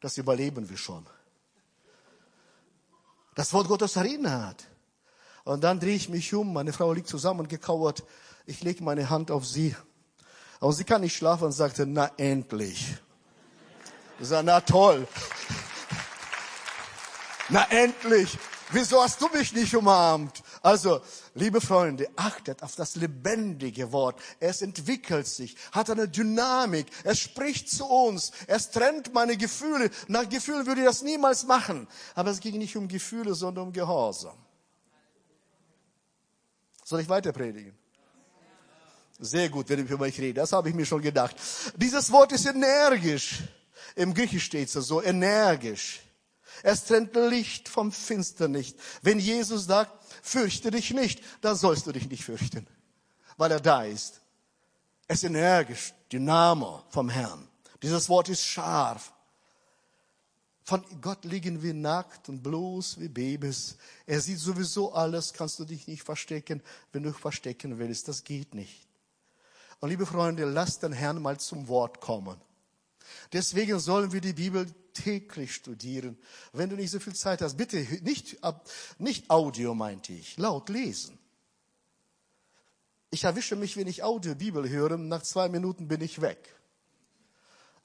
Das 0.00 0.16
überleben 0.16 0.68
wir 0.70 0.78
schon. 0.78 1.06
Das 3.34 3.52
Wort 3.52 3.68
Gottes 3.68 3.94
erinnert. 3.96 4.66
Und 5.44 5.62
dann 5.62 5.78
drehe 5.78 5.94
ich 5.94 6.08
mich 6.08 6.32
um, 6.34 6.52
meine 6.52 6.72
Frau 6.72 6.92
liegt 6.92 7.08
zusammen 7.08 7.46
gekauert 7.46 8.02
ich 8.46 8.62
lege 8.62 8.82
meine 8.82 9.10
Hand 9.10 9.30
auf 9.30 9.46
sie. 9.46 9.74
Und 10.60 10.72
sie 10.72 10.84
kann 10.84 11.00
nicht 11.00 11.16
schlafen 11.16 11.44
und 11.44 11.52
sagte, 11.52 11.86
na 11.86 12.10
endlich. 12.16 12.94
Ich 14.18 14.28
sage, 14.28 14.44
na 14.44 14.60
toll. 14.60 15.06
Na 17.48 17.64
endlich. 17.70 18.38
Wieso 18.72 19.02
hast 19.02 19.20
du 19.20 19.28
mich 19.28 19.52
nicht 19.52 19.74
umarmt? 19.74 20.42
Also, 20.62 21.00
liebe 21.34 21.60
Freunde, 21.60 22.08
achtet 22.14 22.62
auf 22.62 22.76
das 22.76 22.94
lebendige 22.94 23.90
Wort. 23.90 24.20
Es 24.38 24.62
entwickelt 24.62 25.26
sich, 25.26 25.56
hat 25.72 25.90
eine 25.90 26.06
Dynamik. 26.06 26.86
Es 27.02 27.18
spricht 27.18 27.68
zu 27.70 27.86
uns. 27.86 28.30
Es 28.46 28.70
trennt 28.70 29.12
meine 29.12 29.36
Gefühle. 29.36 29.90
Nach 30.06 30.28
Gefühlen 30.28 30.66
würde 30.66 30.82
ich 30.82 30.86
das 30.86 31.02
niemals 31.02 31.44
machen. 31.44 31.88
Aber 32.14 32.30
es 32.30 32.40
ging 32.40 32.58
nicht 32.58 32.76
um 32.76 32.86
Gefühle, 32.86 33.34
sondern 33.34 33.68
um 33.68 33.72
Gehorsam. 33.72 34.36
Soll 36.84 37.00
ich 37.00 37.08
weiter 37.08 37.32
predigen? 37.32 37.79
Sehr 39.22 39.50
gut, 39.50 39.68
wenn 39.68 39.84
ich 39.84 39.90
über 39.90 40.06
euch 40.06 40.18
rede. 40.18 40.40
Das 40.40 40.52
habe 40.52 40.70
ich 40.70 40.74
mir 40.74 40.86
schon 40.86 41.02
gedacht. 41.02 41.36
Dieses 41.76 42.10
Wort 42.10 42.32
ist 42.32 42.46
energisch. 42.46 43.42
Im 43.94 44.14
Griechisch 44.14 44.44
steht 44.44 44.74
es 44.74 44.86
so, 44.86 45.02
energisch. 45.02 46.00
Es 46.62 46.84
trennt 46.84 47.14
Licht 47.14 47.68
vom 47.68 47.92
Finster 47.92 48.48
nicht. 48.48 48.78
Wenn 49.02 49.18
Jesus 49.18 49.66
sagt, 49.66 49.92
fürchte 50.22 50.70
dich 50.70 50.92
nicht, 50.92 51.22
dann 51.42 51.54
sollst 51.54 51.86
du 51.86 51.92
dich 51.92 52.08
nicht 52.08 52.24
fürchten, 52.24 52.66
weil 53.36 53.50
er 53.50 53.60
da 53.60 53.84
ist. 53.84 54.20
Es 55.06 55.18
ist 55.18 55.24
energisch, 55.24 55.92
Dynamo 56.10 56.84
vom 56.88 57.10
Herrn. 57.10 57.46
Dieses 57.82 58.08
Wort 58.08 58.30
ist 58.30 58.44
scharf. 58.44 59.12
Von 60.62 60.84
Gott 61.00 61.24
liegen 61.24 61.62
wir 61.62 61.74
nackt 61.74 62.28
und 62.28 62.42
bloß 62.42 63.00
wie 63.00 63.08
Babys. 63.08 63.76
Er 64.06 64.20
sieht 64.20 64.38
sowieso 64.38 64.92
alles, 64.94 65.32
kannst 65.32 65.58
du 65.58 65.64
dich 65.64 65.86
nicht 65.86 66.04
verstecken. 66.04 66.62
Wenn 66.92 67.02
du 67.02 67.12
verstecken 67.12 67.78
willst, 67.78 68.08
das 68.08 68.24
geht 68.24 68.54
nicht. 68.54 68.89
Und 69.80 69.88
liebe 69.88 70.06
Freunde, 70.06 70.44
lasst 70.44 70.82
den 70.82 70.92
Herrn 70.92 71.20
mal 71.20 71.40
zum 71.40 71.68
Wort 71.68 72.00
kommen. 72.00 72.40
Deswegen 73.32 73.78
sollen 73.78 74.12
wir 74.12 74.20
die 74.20 74.34
Bibel 74.34 74.66
täglich 74.92 75.54
studieren. 75.54 76.18
Wenn 76.52 76.68
du 76.68 76.76
nicht 76.76 76.90
so 76.90 77.00
viel 77.00 77.14
Zeit 77.14 77.42
hast, 77.42 77.56
bitte 77.56 77.78
nicht, 78.02 78.38
nicht 78.98 79.30
Audio 79.30 79.74
meinte 79.74 80.12
ich, 80.12 80.36
laut 80.36 80.68
lesen. 80.68 81.18
Ich 83.10 83.24
erwische 83.24 83.56
mich, 83.56 83.76
wenn 83.76 83.88
ich 83.88 84.02
Audio 84.02 84.34
Bibel 84.34 84.68
höre, 84.68 84.96
nach 84.96 85.22
zwei 85.22 85.48
Minuten 85.48 85.88
bin 85.88 86.00
ich 86.00 86.20
weg. 86.20 86.54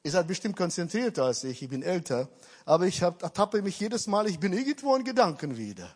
Ihr 0.04 0.12
seid 0.12 0.28
bestimmt 0.28 0.56
konzentrierter 0.56 1.24
als 1.24 1.44
ich, 1.44 1.64
ich 1.64 1.70
bin 1.70 1.82
älter, 1.82 2.30
aber 2.66 2.86
ich 2.86 3.02
ertappe 3.02 3.64
mich 3.64 3.80
jedes 3.80 4.06
Mal, 4.06 4.28
ich 4.28 4.40
bin 4.40 4.54
irgendwo 4.54 4.96
in 4.96 5.04
Gedanken 5.04 5.58
wieder. 5.58 5.96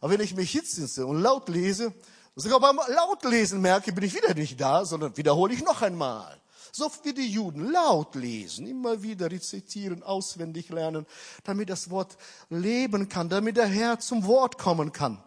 Aber 0.00 0.12
wenn 0.12 0.20
ich 0.20 0.36
mich 0.36 0.52
hitzse 0.52 1.04
und 1.04 1.20
laut 1.20 1.48
lese, 1.48 1.92
Sogar 2.40 2.60
beim 2.60 2.78
Lautlesen 2.86 3.60
merke, 3.60 3.92
bin 3.92 4.04
ich 4.04 4.14
wieder 4.14 4.32
nicht 4.32 4.60
da, 4.60 4.84
sondern 4.84 5.16
wiederhole 5.16 5.52
ich 5.52 5.64
noch 5.64 5.82
einmal. 5.82 6.40
So 6.70 6.88
wie 7.02 7.12
die 7.12 7.26
Juden 7.26 7.72
laut 7.72 8.14
lesen, 8.14 8.68
immer 8.68 9.02
wieder 9.02 9.28
rezitieren, 9.28 10.04
auswendig 10.04 10.68
lernen, 10.68 11.04
damit 11.42 11.68
das 11.68 11.90
Wort 11.90 12.16
leben 12.48 13.08
kann, 13.08 13.28
damit 13.28 13.56
der 13.56 13.66
Herr 13.66 13.98
zum 13.98 14.24
Wort 14.24 14.56
kommen 14.56 14.92
kann. 14.92 15.20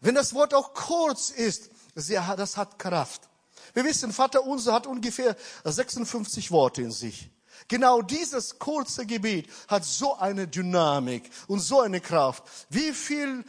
Wenn 0.00 0.14
das 0.14 0.34
Wort 0.34 0.54
auch 0.54 0.72
kurz 0.72 1.30
ist, 1.30 1.70
das 1.96 2.56
hat 2.56 2.78
Kraft. 2.78 3.28
Wir 3.72 3.84
wissen, 3.84 4.12
Vater 4.12 4.44
unser 4.46 4.72
hat 4.72 4.86
ungefähr 4.86 5.34
56 5.64 6.52
Worte 6.52 6.82
in 6.82 6.92
sich. 6.92 7.28
Genau 7.66 8.02
dieses 8.02 8.58
kurze 8.58 9.06
Gebet 9.06 9.48
hat 9.66 9.84
so 9.84 10.16
eine 10.16 10.46
Dynamik 10.46 11.30
und 11.48 11.60
so 11.60 11.80
eine 11.80 12.00
Kraft. 12.00 12.44
Wie 12.68 12.92
viel 12.92 13.44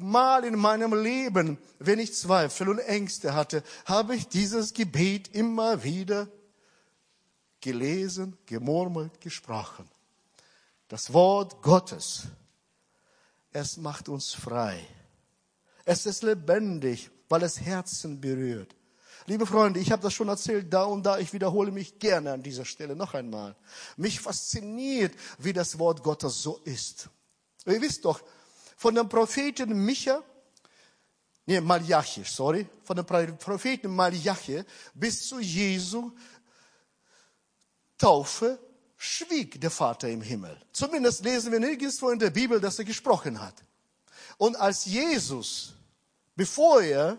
Mal 0.00 0.44
in 0.44 0.58
meinem 0.58 0.94
Leben, 0.94 1.58
wenn 1.78 1.98
ich 1.98 2.14
Zweifel 2.14 2.70
und 2.70 2.78
Ängste 2.78 3.34
hatte, 3.34 3.62
habe 3.84 4.16
ich 4.16 4.28
dieses 4.28 4.72
Gebet 4.72 5.34
immer 5.34 5.84
wieder 5.84 6.28
gelesen, 7.60 8.36
gemurmelt, 8.46 9.20
gesprochen. 9.20 9.88
Das 10.88 11.12
Wort 11.12 11.62
Gottes, 11.62 12.24
es 13.52 13.76
macht 13.76 14.08
uns 14.08 14.32
frei. 14.32 14.84
Es 15.84 16.06
ist 16.06 16.22
lebendig, 16.22 17.10
weil 17.28 17.42
es 17.42 17.60
Herzen 17.60 18.20
berührt. 18.20 18.74
Liebe 19.26 19.46
Freunde, 19.46 19.80
ich 19.80 19.92
habe 19.92 20.02
das 20.02 20.14
schon 20.14 20.28
erzählt, 20.28 20.72
da 20.72 20.84
und 20.84 21.04
da, 21.04 21.18
ich 21.18 21.32
wiederhole 21.32 21.70
mich 21.70 21.98
gerne 21.98 22.32
an 22.32 22.42
dieser 22.42 22.64
Stelle 22.64 22.96
noch 22.96 23.14
einmal. 23.14 23.54
Mich 23.96 24.20
fasziniert, 24.20 25.14
wie 25.38 25.52
das 25.52 25.78
Wort 25.78 26.02
Gottes 26.02 26.42
so 26.42 26.58
ist. 26.64 27.10
Ihr 27.66 27.80
wisst 27.80 28.04
doch, 28.06 28.22
von 28.80 28.94
dem 28.94 29.10
Propheten 29.10 29.84
Micha, 29.84 30.22
nee, 31.44 31.60
Malachi, 31.60 32.24
sorry, 32.24 32.66
von 32.82 32.96
dem 32.96 33.04
Propheten 33.04 33.94
Malachi 33.94 34.64
bis 34.94 35.28
zu 35.28 35.38
Jesu 35.38 36.12
Taufe 37.98 38.58
schwieg 38.96 39.60
der 39.60 39.70
Vater 39.70 40.08
im 40.08 40.22
Himmel. 40.22 40.58
Zumindest 40.72 41.22
lesen 41.22 41.52
wir 41.52 41.60
nirgendwo 41.60 42.08
in 42.08 42.18
der 42.18 42.30
Bibel, 42.30 42.58
dass 42.58 42.78
er 42.78 42.86
gesprochen 42.86 43.38
hat. 43.38 43.62
Und 44.38 44.56
als 44.56 44.86
Jesus, 44.86 45.74
bevor 46.34 46.80
er 46.80 47.18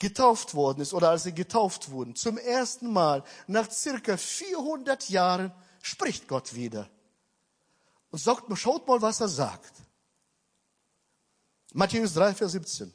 getauft 0.00 0.52
worden 0.54 0.80
ist 0.80 0.92
oder 0.92 1.10
als 1.10 1.22
sie 1.22 1.32
getauft 1.32 1.92
wurden, 1.92 2.16
zum 2.16 2.38
ersten 2.38 2.92
Mal 2.92 3.22
nach 3.46 3.70
circa 3.70 4.16
400 4.16 5.10
Jahren 5.10 5.52
spricht 5.80 6.26
Gott 6.26 6.56
wieder. 6.56 6.90
Und 8.10 8.18
sagt, 8.18 8.46
schaut 8.58 8.88
mal, 8.88 9.00
was 9.00 9.20
er 9.20 9.28
sagt. 9.28 9.85
Matthäus 11.76 12.14
3, 12.14 12.34
Vers 12.34 12.52
17. 12.52 12.92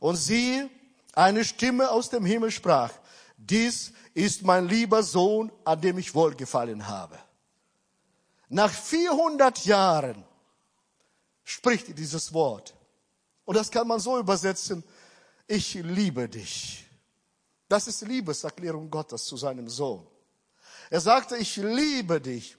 Und 0.00 0.16
siehe, 0.16 0.68
eine 1.14 1.44
Stimme 1.44 1.88
aus 1.88 2.10
dem 2.10 2.26
Himmel 2.26 2.50
sprach, 2.50 2.92
dies 3.36 3.92
ist 4.14 4.42
mein 4.42 4.68
lieber 4.68 5.04
Sohn, 5.04 5.52
an 5.64 5.80
dem 5.80 5.96
ich 5.98 6.12
wohlgefallen 6.12 6.88
habe. 6.88 7.16
Nach 8.48 8.70
400 8.70 9.64
Jahren 9.64 10.24
spricht 11.44 11.96
dieses 11.96 12.32
Wort. 12.32 12.74
Und 13.44 13.56
das 13.56 13.70
kann 13.70 13.86
man 13.86 14.00
so 14.00 14.18
übersetzen, 14.18 14.82
ich 15.46 15.74
liebe 15.74 16.28
dich. 16.28 16.84
Das 17.68 17.86
ist 17.86 18.00
Liebeserklärung 18.02 18.90
Gottes 18.90 19.24
zu 19.24 19.36
seinem 19.36 19.68
Sohn. 19.68 20.04
Er 20.90 21.00
sagte, 21.00 21.36
ich 21.36 21.56
liebe 21.56 22.20
dich. 22.20 22.56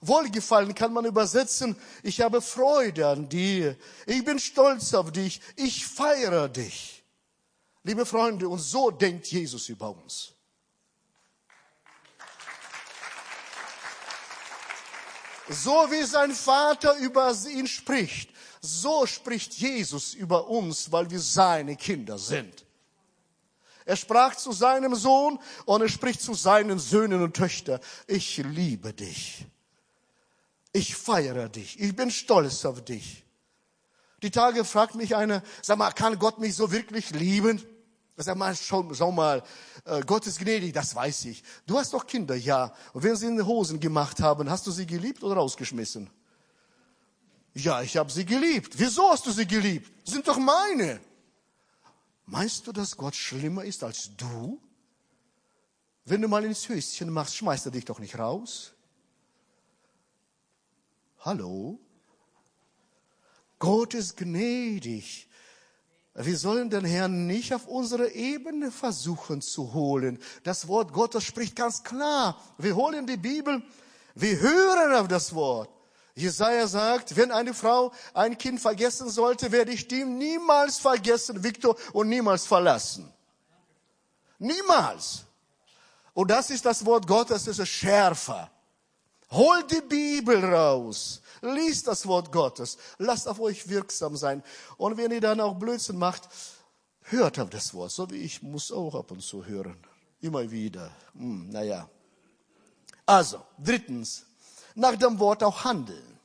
Wohlgefallen 0.00 0.74
kann 0.74 0.92
man 0.92 1.04
übersetzen, 1.04 1.76
ich 2.02 2.20
habe 2.20 2.42
Freude 2.42 3.08
an 3.08 3.28
dir. 3.28 3.76
Ich 4.06 4.24
bin 4.24 4.38
stolz 4.38 4.94
auf 4.94 5.12
dich. 5.12 5.40
Ich 5.56 5.86
feiere 5.86 6.48
dich. 6.48 7.04
Liebe 7.82 8.04
Freunde, 8.04 8.48
und 8.48 8.58
so 8.58 8.90
denkt 8.90 9.26
Jesus 9.28 9.68
über 9.68 9.90
uns. 9.90 10.32
So 15.48 15.70
wie 15.90 16.02
sein 16.02 16.32
Vater 16.32 16.96
über 16.96 17.32
ihn 17.48 17.68
spricht, 17.68 18.30
so 18.60 19.06
spricht 19.06 19.54
Jesus 19.54 20.14
über 20.14 20.48
uns, 20.48 20.90
weil 20.90 21.08
wir 21.10 21.20
seine 21.20 21.76
Kinder 21.76 22.18
sind. 22.18 22.64
Er 23.84 23.94
sprach 23.94 24.34
zu 24.34 24.50
seinem 24.50 24.96
Sohn 24.96 25.38
und 25.64 25.80
er 25.80 25.88
spricht 25.88 26.20
zu 26.20 26.34
seinen 26.34 26.80
Söhnen 26.80 27.22
und 27.22 27.36
Töchtern. 27.36 27.78
Ich 28.08 28.38
liebe 28.38 28.92
dich. 28.92 29.46
Ich 30.76 30.94
feiere 30.94 31.48
dich. 31.48 31.80
Ich 31.80 31.96
bin 31.96 32.10
stolz 32.10 32.66
auf 32.66 32.84
dich. 32.84 33.24
Die 34.22 34.30
Tage 34.30 34.62
fragt 34.62 34.94
mich 34.94 35.16
einer, 35.16 35.42
sag 35.62 35.78
mal, 35.78 35.90
kann 35.92 36.18
Gott 36.18 36.38
mich 36.38 36.54
so 36.54 36.70
wirklich 36.70 37.08
lieben? 37.12 37.62
Sag 38.16 38.36
mal, 38.36 38.54
schau, 38.54 38.92
schau 38.92 39.10
mal, 39.10 39.42
äh, 39.86 40.02
Gott 40.02 40.26
ist 40.26 40.38
gnädig, 40.38 40.74
das 40.74 40.94
weiß 40.94 41.24
ich. 41.26 41.42
Du 41.66 41.78
hast 41.78 41.94
doch 41.94 42.06
Kinder, 42.06 42.34
ja. 42.34 42.74
Und 42.92 43.04
wenn 43.04 43.16
sie 43.16 43.26
in 43.26 43.38
den 43.38 43.46
Hosen 43.46 43.80
gemacht 43.80 44.20
haben, 44.20 44.50
hast 44.50 44.66
du 44.66 44.70
sie 44.70 44.86
geliebt 44.86 45.22
oder 45.22 45.36
rausgeschmissen? 45.36 46.10
Ja, 47.54 47.80
ich 47.80 47.96
habe 47.96 48.12
sie 48.12 48.26
geliebt. 48.26 48.74
Wieso 48.76 49.10
hast 49.10 49.24
du 49.24 49.30
sie 49.30 49.46
geliebt? 49.46 49.90
Sind 50.06 50.28
doch 50.28 50.36
meine. 50.36 51.00
Meinst 52.26 52.66
du, 52.66 52.72
dass 52.72 52.94
Gott 52.98 53.14
schlimmer 53.14 53.64
ist 53.64 53.82
als 53.82 54.10
du? 54.14 54.60
Wenn 56.04 56.20
du 56.20 56.28
mal 56.28 56.44
ins 56.44 56.68
Höschen 56.68 57.08
machst, 57.08 57.34
schmeißt 57.36 57.64
er 57.64 57.72
dich 57.72 57.86
doch 57.86 57.98
nicht 57.98 58.18
raus. 58.18 58.75
Hallo? 61.26 61.80
Gott 63.58 63.94
ist 63.94 64.16
gnädig. 64.16 65.28
Wir 66.14 66.38
sollen 66.38 66.70
den 66.70 66.84
Herrn 66.84 67.26
nicht 67.26 67.52
auf 67.52 67.66
unsere 67.66 68.12
Ebene 68.12 68.70
versuchen 68.70 69.42
zu 69.42 69.74
holen. 69.74 70.20
Das 70.44 70.68
Wort 70.68 70.92
Gottes 70.92 71.24
spricht 71.24 71.56
ganz 71.56 71.82
klar. 71.82 72.40
Wir 72.58 72.76
holen 72.76 73.08
die 73.08 73.16
Bibel, 73.16 73.60
wir 74.14 74.38
hören 74.38 74.94
auf 74.94 75.08
das 75.08 75.34
Wort. 75.34 75.68
Jesaja 76.14 76.68
sagt, 76.68 77.16
wenn 77.16 77.32
eine 77.32 77.54
Frau 77.54 77.92
ein 78.14 78.38
Kind 78.38 78.60
vergessen 78.60 79.10
sollte, 79.10 79.50
werde 79.50 79.72
ich 79.72 79.88
die 79.88 80.04
niemals 80.04 80.78
vergessen, 80.78 81.42
Viktor, 81.42 81.76
und 81.92 82.08
niemals 82.08 82.46
verlassen. 82.46 83.12
Niemals. 84.38 85.24
Und 86.14 86.30
das 86.30 86.50
ist 86.50 86.64
das 86.64 86.86
Wort 86.86 87.08
Gottes, 87.08 87.46
das 87.46 87.58
ist 87.58 87.68
schärfer. 87.68 88.48
Holt 89.30 89.70
die 89.70 89.80
Bibel 89.80 90.44
raus. 90.44 91.20
Liest 91.42 91.86
das 91.86 92.06
Wort 92.06 92.30
Gottes. 92.30 92.78
Lasst 92.98 93.28
auf 93.28 93.40
euch 93.40 93.68
wirksam 93.68 94.16
sein. 94.16 94.42
Und 94.76 94.96
wenn 94.96 95.10
ihr 95.10 95.20
dann 95.20 95.40
auch 95.40 95.54
Blödsinn 95.54 95.98
macht, 95.98 96.28
hört 97.02 97.38
auf 97.38 97.50
das 97.50 97.74
Wort. 97.74 97.90
So 97.90 98.10
wie 98.10 98.16
ich 98.16 98.42
muss 98.42 98.70
auch 98.70 98.94
ab 98.94 99.10
und 99.10 99.22
zu 99.22 99.44
hören. 99.44 99.76
Immer 100.20 100.50
wieder. 100.50 100.90
Hm, 101.14 101.50
naja. 101.50 101.88
Also, 103.04 103.42
drittens 103.58 104.26
nach 104.74 104.96
dem 104.96 105.18
Wort 105.18 105.42
auch 105.42 105.64
handeln. 105.64 106.18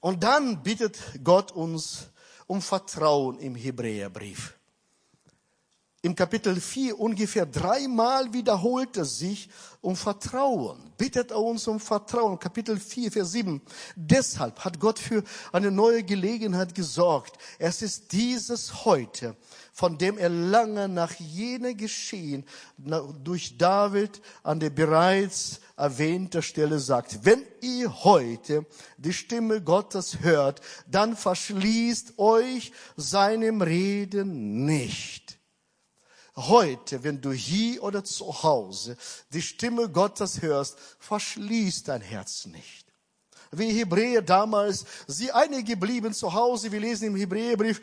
Und 0.00 0.22
dann 0.22 0.62
bittet 0.62 0.98
Gott 1.22 1.52
uns 1.52 2.08
um 2.46 2.60
Vertrauen 2.60 3.38
im 3.38 3.54
Hebräerbrief. 3.54 4.54
Im 6.04 6.14
Kapitel 6.14 6.60
4 6.60 7.00
ungefähr 7.00 7.46
dreimal 7.46 8.30
wiederholt 8.34 8.98
es 8.98 9.20
sich 9.20 9.48
um 9.80 9.96
Vertrauen. 9.96 10.92
Bittet 10.98 11.30
er 11.30 11.40
uns 11.40 11.66
um 11.66 11.80
Vertrauen. 11.80 12.38
Kapitel 12.38 12.78
4, 12.78 13.10
Vers 13.10 13.32
7. 13.32 13.62
Deshalb 13.96 14.62
hat 14.66 14.78
Gott 14.78 14.98
für 14.98 15.24
eine 15.50 15.70
neue 15.70 16.02
Gelegenheit 16.02 16.74
gesorgt. 16.74 17.38
Es 17.58 17.80
ist 17.80 18.12
dieses 18.12 18.84
heute, 18.84 19.34
von 19.72 19.96
dem 19.96 20.18
er 20.18 20.28
lange 20.28 20.90
nach 20.90 21.14
jener 21.14 21.72
Geschehen 21.72 22.44
durch 23.22 23.56
David 23.56 24.20
an 24.42 24.60
der 24.60 24.68
bereits 24.68 25.62
erwähnter 25.74 26.42
Stelle 26.42 26.80
sagt, 26.80 27.24
wenn 27.24 27.46
ihr 27.62 28.04
heute 28.04 28.66
die 28.98 29.14
Stimme 29.14 29.62
Gottes 29.62 30.20
hört, 30.20 30.60
dann 30.86 31.16
verschließt 31.16 32.18
euch 32.18 32.72
seinem 32.94 33.62
Reden 33.62 34.66
nicht. 34.66 35.38
Heute, 36.36 37.04
wenn 37.04 37.20
du 37.20 37.32
hier 37.32 37.82
oder 37.82 38.02
zu 38.02 38.42
Hause 38.42 38.96
die 39.32 39.42
Stimme 39.42 39.88
Gottes 39.88 40.42
hörst, 40.42 40.76
verschließt 40.98 41.86
dein 41.88 42.00
Herz 42.00 42.46
nicht. 42.46 42.84
Wie 43.52 43.70
Hebräer 43.70 44.20
damals, 44.20 44.84
sie 45.06 45.30
einige 45.30 45.76
blieben 45.76 46.12
zu 46.12 46.32
Hause, 46.32 46.72
wir 46.72 46.80
lesen 46.80 47.06
im 47.06 47.16
Hebräerbrief, 47.16 47.80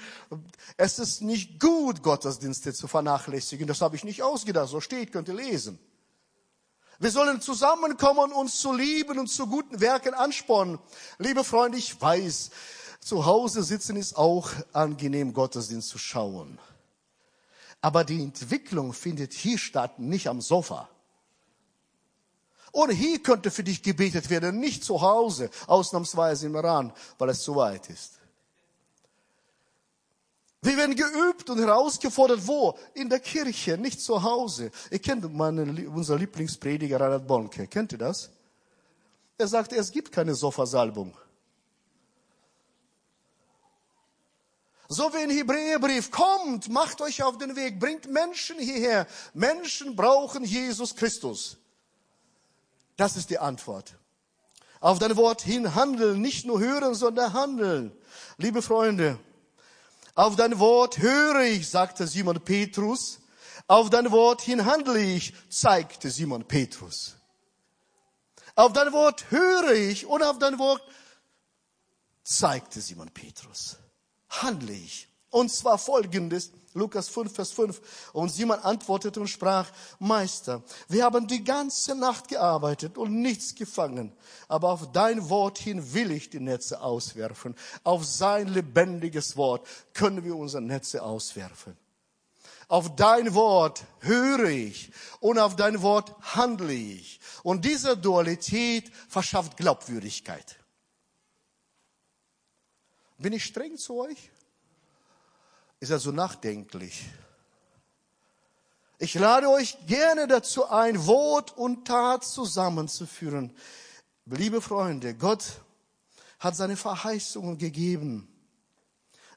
es 0.76 1.00
ist 1.00 1.22
nicht 1.22 1.62
gut, 1.62 2.04
Gottesdienste 2.04 2.74
zu 2.74 2.88
vernachlässigen. 2.88 3.68
Das 3.68 3.80
habe 3.80 3.96
ich 3.96 4.04
nicht 4.04 4.22
ausgedacht, 4.22 4.68
so 4.68 4.82
steht, 4.82 5.14
könnt 5.14 5.30
ihr 5.30 5.36
lesen. 5.36 5.80
Wir 7.00 7.10
sollen 7.10 7.40
zusammenkommen, 7.40 8.34
uns 8.34 8.60
zu 8.60 8.74
lieben 8.74 9.18
und 9.18 9.28
zu 9.28 9.48
guten 9.48 9.80
Werken 9.80 10.14
anspornen. 10.14 10.78
Liebe 11.18 11.44
Freunde, 11.44 11.78
ich 11.78 12.00
weiß, 12.00 12.52
zu 13.00 13.26
Hause 13.26 13.64
sitzen 13.64 13.96
ist 13.96 14.18
auch 14.18 14.50
angenehm, 14.74 15.34
Gottesdienst 15.34 15.90
zu 15.90 15.98
schauen. 15.98 16.60
Aber 17.82 18.04
die 18.04 18.22
Entwicklung 18.22 18.94
findet 18.94 19.34
hier 19.34 19.58
statt, 19.58 20.00
nicht 20.00 20.28
am 20.28 20.40
Sofa. 20.40 20.88
Und 22.72 22.92
hier 22.92 23.20
könnte 23.22 23.52
für 23.52 23.64
dich 23.64 23.82
gebetet 23.82 24.30
werden, 24.30 24.60
nicht 24.60 24.84
zu 24.84 25.02
Hause, 25.02 25.50
ausnahmsweise 25.68 26.46
im 26.46 26.56
Iran, 26.56 26.94
weil 27.18 27.30
es 27.30 27.42
zu 27.42 27.56
weit 27.56 27.90
ist. 27.90 28.22
Wir 30.62 30.78
werden 30.78 30.96
geübt 30.96 31.50
und 31.50 31.58
herausgefordert. 31.58 32.48
Wo? 32.48 32.78
In 32.94 33.10
der 33.10 33.20
Kirche, 33.20 33.78
nicht 33.78 34.00
zu 34.00 34.22
Hause. 34.22 34.70
Ihr 34.92 35.00
kennt 35.00 35.34
meinen, 35.34 35.88
unser 35.88 36.18
Lieblingsprediger 36.18 37.00
Reinhard 37.00 37.26
Bonke. 37.26 37.66
Kennt 37.68 37.94
ihr 37.94 37.98
das? 37.98 38.30
Er 39.40 39.48
sagt, 39.48 39.74
es 39.74 39.92
gibt 39.92 40.12
keine 40.12 40.36
Sofasalbung. 40.36 41.18
So 44.94 45.14
wie 45.14 45.20
ein 45.20 45.30
Hebräerbrief, 45.30 46.12
kommt, 46.12 46.68
macht 46.68 47.00
euch 47.00 47.24
auf 47.24 47.38
den 47.38 47.56
Weg, 47.56 47.80
bringt 47.80 48.12
Menschen 48.12 48.60
hierher. 48.60 49.08
Menschen 49.34 49.96
brauchen 49.96 50.44
Jesus 50.44 50.98
Christus. 50.98 51.56
Das 52.98 53.16
ist 53.16 53.30
die 53.30 53.40
Antwort. 53.40 53.96
Auf 54.82 55.00
dein 55.00 55.16
Wort 55.16 55.44
hin 55.44 55.76
handeln, 55.76 56.20
nicht 56.20 56.46
nur 56.46 56.60
hören, 56.60 56.94
sondern 56.94 57.32
handeln. 57.32 57.94
Liebe 58.36 58.62
Freunde, 58.62 59.18
auf 60.14 60.36
dein 60.36 60.60
Wort 60.60 60.98
höre 60.98 61.40
ich, 61.40 61.70
sagte 61.70 62.06
Simon 62.06 62.42
Petrus. 62.42 63.22
Auf 63.68 63.90
dein 63.90 64.12
Wort 64.12 64.42
hin 64.42 64.66
handle 64.66 65.00
ich, 65.00 65.34
zeigte 65.50 66.12
Simon 66.12 66.46
Petrus. 66.46 67.16
Auf 68.56 68.74
dein 68.74 68.92
Wort 68.92 69.32
höre 69.32 69.72
ich 69.72 70.06
und 70.06 70.22
auf 70.22 70.38
dein 70.38 70.60
Wort 70.60 70.84
zeigte 72.26 72.82
Simon 72.82 73.10
Petrus. 73.10 73.78
Handle 74.32 74.74
ich. 74.74 75.08
Und 75.30 75.50
zwar 75.50 75.78
folgendes, 75.78 76.52
Lukas 76.74 77.08
5, 77.08 77.34
Vers 77.34 77.52
5. 77.52 77.82
Und 78.14 78.30
Simon 78.30 78.60
antwortete 78.60 79.20
und 79.20 79.28
sprach, 79.28 79.72
Meister, 80.00 80.62
wir 80.90 81.06
haben 81.06 81.28
die 81.28 81.44
ganze 81.44 81.96
Nacht 81.96 82.28
gearbeitet 82.28 82.98
und 82.98 83.22
nichts 83.22 83.56
gefangen. 83.56 84.12
Aber 84.50 84.70
auf 84.70 84.92
dein 84.92 85.30
Wort 85.30 85.58
hin 85.58 85.94
will 85.94 86.12
ich 86.12 86.30
die 86.30 86.40
Netze 86.42 86.82
auswerfen. 86.82 87.56
Auf 87.84 88.06
sein 88.06 88.48
lebendiges 88.50 89.38
Wort 89.38 89.66
können 89.94 90.24
wir 90.24 90.36
unsere 90.36 90.62
Netze 90.62 91.02
auswerfen. 91.02 91.78
Auf 92.68 92.96
dein 92.96 93.34
Wort 93.34 93.84
höre 94.00 94.50
ich 94.50 94.92
und 95.20 95.40
auf 95.40 95.58
dein 95.58 95.82
Wort 95.82 96.16
handle 96.22 96.74
ich. 96.74 97.20
Und 97.44 97.66
diese 97.66 97.98
Dualität 97.98 98.90
verschafft 99.10 99.58
Glaubwürdigkeit. 99.58 100.61
Bin 103.22 103.34
ich 103.34 103.46
streng 103.46 103.78
zu 103.78 104.00
euch? 104.00 104.32
ist 105.80 105.92
also 105.92 106.12
nachdenklich. 106.12 107.10
Ich 109.00 109.16
lade 109.16 109.50
euch 109.50 109.78
gerne 109.88 110.28
dazu 110.28 110.70
ein, 110.70 111.08
Wort 111.08 111.58
und 111.58 111.88
Tat 111.88 112.24
zusammenzuführen. 112.24 113.56
Liebe 114.26 114.62
Freunde, 114.62 115.16
Gott 115.16 115.62
hat 116.40 116.56
seine 116.56 116.78
Verheißungen 116.78 117.58
gegeben. 117.58 118.28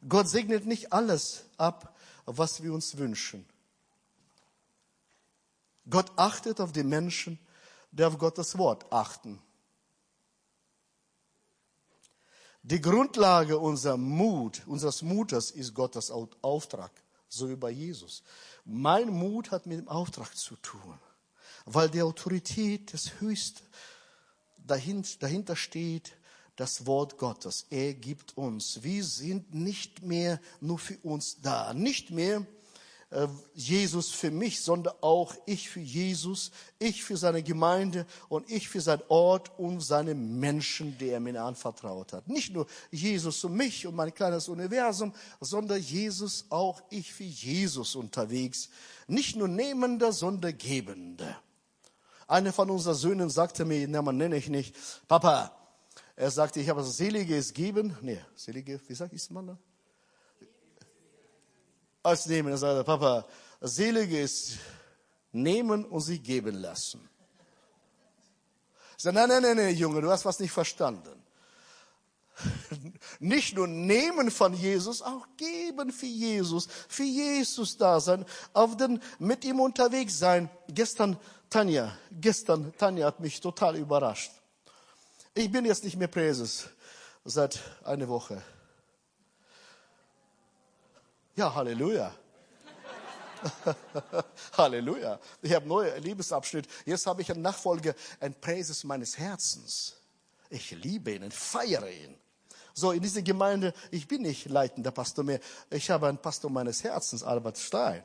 Gott 0.06 0.28
segnet 0.28 0.66
nicht 0.66 0.92
alles 0.92 1.44
ab, 1.56 1.96
was 2.26 2.62
wir 2.62 2.74
uns 2.74 2.98
wünschen. 2.98 3.46
Gott 5.88 6.12
achtet 6.16 6.60
auf 6.60 6.72
die 6.72 6.84
Menschen, 6.84 7.38
die 7.90 8.04
auf 8.04 8.18
Gottes 8.18 8.58
Wort 8.58 8.90
achten. 8.92 9.40
Die 12.66 12.80
Grundlage 12.80 13.58
unserer 13.58 13.98
Mut, 13.98 14.62
unseres 14.66 15.02
Mutes 15.02 15.50
ist 15.50 15.74
Gottes 15.74 16.10
Auftrag, 16.10 16.90
so 17.28 17.50
wie 17.50 17.56
bei 17.56 17.68
Jesus. 17.68 18.22
Mein 18.64 19.10
Mut 19.10 19.50
hat 19.50 19.66
mit 19.66 19.80
dem 19.80 19.88
Auftrag 19.88 20.34
zu 20.34 20.56
tun, 20.56 20.98
weil 21.66 21.90
die 21.90 22.00
Autorität 22.00 22.94
des 22.94 23.20
Höchsten 23.20 23.60
dahinter 24.66 25.56
steht, 25.56 26.16
das 26.56 26.86
Wort 26.86 27.18
Gottes. 27.18 27.66
Er 27.68 27.92
gibt 27.92 28.34
uns. 28.38 28.82
Wir 28.82 29.04
sind 29.04 29.52
nicht 29.52 30.02
mehr 30.02 30.40
nur 30.62 30.78
für 30.78 30.96
uns 31.02 31.42
da, 31.42 31.74
nicht 31.74 32.12
mehr 32.12 32.46
Jesus 33.54 34.10
für 34.10 34.30
mich, 34.30 34.60
sondern 34.60 34.94
auch 35.00 35.34
ich 35.46 35.68
für 35.68 35.80
Jesus, 35.80 36.50
ich 36.78 37.04
für 37.04 37.16
seine 37.16 37.42
Gemeinde 37.42 38.06
und 38.28 38.50
ich 38.50 38.68
für 38.68 38.80
seinen 38.80 39.02
Ort 39.08 39.56
und 39.58 39.80
seine 39.80 40.14
Menschen, 40.14 40.98
die 40.98 41.10
er 41.10 41.20
mir 41.20 41.40
anvertraut 41.42 42.12
hat. 42.12 42.28
Nicht 42.28 42.52
nur 42.52 42.66
Jesus 42.90 43.40
für 43.40 43.48
mich 43.48 43.86
und 43.86 43.94
mein 43.94 44.12
kleines 44.12 44.48
Universum, 44.48 45.12
sondern 45.40 45.80
Jesus 45.80 46.46
auch 46.50 46.82
ich 46.90 47.12
für 47.12 47.24
Jesus 47.24 47.94
unterwegs. 47.94 48.68
Nicht 49.06 49.36
nur 49.36 49.48
Nehmender, 49.48 50.12
sondern 50.12 50.58
Gebende. 50.58 51.36
Einer 52.26 52.52
von 52.52 52.70
unseren 52.70 52.94
Söhnen 52.94 53.30
sagte 53.30 53.64
mir, 53.64 53.86
na, 53.86 54.02
man 54.02 54.16
nenne 54.16 54.36
ich 54.36 54.48
nicht, 54.48 54.74
Papa, 55.06 55.54
er 56.16 56.30
sagte, 56.30 56.60
ich 56.60 56.68
habe 56.68 56.80
das 56.80 56.96
Selige 56.96 57.40
geben. 57.52 57.96
Nee, 58.00 58.20
Selige, 58.34 58.80
wie 58.88 58.94
sagt 58.94 59.30
man 59.30 59.46
da? 59.46 59.58
Als 62.04 62.26
nehmen. 62.26 62.52
Er 62.52 62.58
sagte, 62.58 62.84
Papa, 62.84 63.26
Selige 63.60 64.20
ist 64.20 64.58
nehmen 65.32 65.84
und 65.84 66.00
sie 66.00 66.20
geben 66.20 66.54
lassen. 66.56 67.08
Ich 68.96 69.02
sagte, 69.02 69.18
nein, 69.18 69.28
nein, 69.28 69.42
nein, 69.42 69.56
nein, 69.56 69.74
Junge, 69.74 70.00
du 70.00 70.10
hast 70.10 70.24
was 70.24 70.38
nicht 70.38 70.52
verstanden. 70.52 71.20
Nicht 73.20 73.54
nur 73.54 73.68
nehmen 73.68 74.28
von 74.28 74.54
Jesus, 74.54 75.02
auch 75.02 75.24
geben 75.36 75.92
für 75.92 76.06
Jesus, 76.06 76.68
für 76.88 77.04
Jesus 77.04 77.76
da 77.76 78.00
sein, 78.00 78.24
auf 78.52 78.76
den, 78.76 79.00
mit 79.20 79.44
ihm 79.44 79.60
unterwegs 79.60 80.18
sein. 80.18 80.50
Gestern, 80.68 81.16
Tanja, 81.48 81.96
gestern, 82.10 82.76
Tanja 82.76 83.06
hat 83.06 83.20
mich 83.20 83.40
total 83.40 83.76
überrascht. 83.76 84.32
Ich 85.32 85.50
bin 85.50 85.64
jetzt 85.64 85.84
nicht 85.84 85.96
mehr 85.96 86.08
Präses 86.08 86.68
seit 87.24 87.60
einer 87.84 88.08
Woche. 88.08 88.42
Ja, 91.36 91.52
Halleluja. 91.52 92.14
Halleluja. 94.56 95.18
Ich 95.42 95.52
habe 95.52 95.62
einen 95.62 95.68
neuen 95.68 96.02
Liebesabschnitt. 96.02 96.68
Jetzt 96.86 97.06
habe 97.06 97.22
ich 97.22 97.30
einen 97.30 97.42
Nachfolger, 97.42 97.94
ein 98.20 98.34
Präses 98.40 98.84
meines 98.84 99.18
Herzens. 99.18 99.96
Ich 100.48 100.70
liebe 100.70 101.12
ihn, 101.12 101.24
ich 101.24 101.34
feiere 101.34 101.90
ihn. 101.90 102.16
So, 102.72 102.92
in 102.92 103.02
dieser 103.02 103.22
Gemeinde, 103.22 103.74
ich 103.90 104.06
bin 104.06 104.22
nicht 104.22 104.46
leitender 104.46 104.92
Pastor 104.92 105.24
mehr. 105.24 105.40
Ich 105.70 105.90
habe 105.90 106.08
einen 106.08 106.18
Pastor 106.18 106.50
meines 106.50 106.84
Herzens, 106.84 107.22
Albert 107.22 107.58
Stein. 107.58 108.04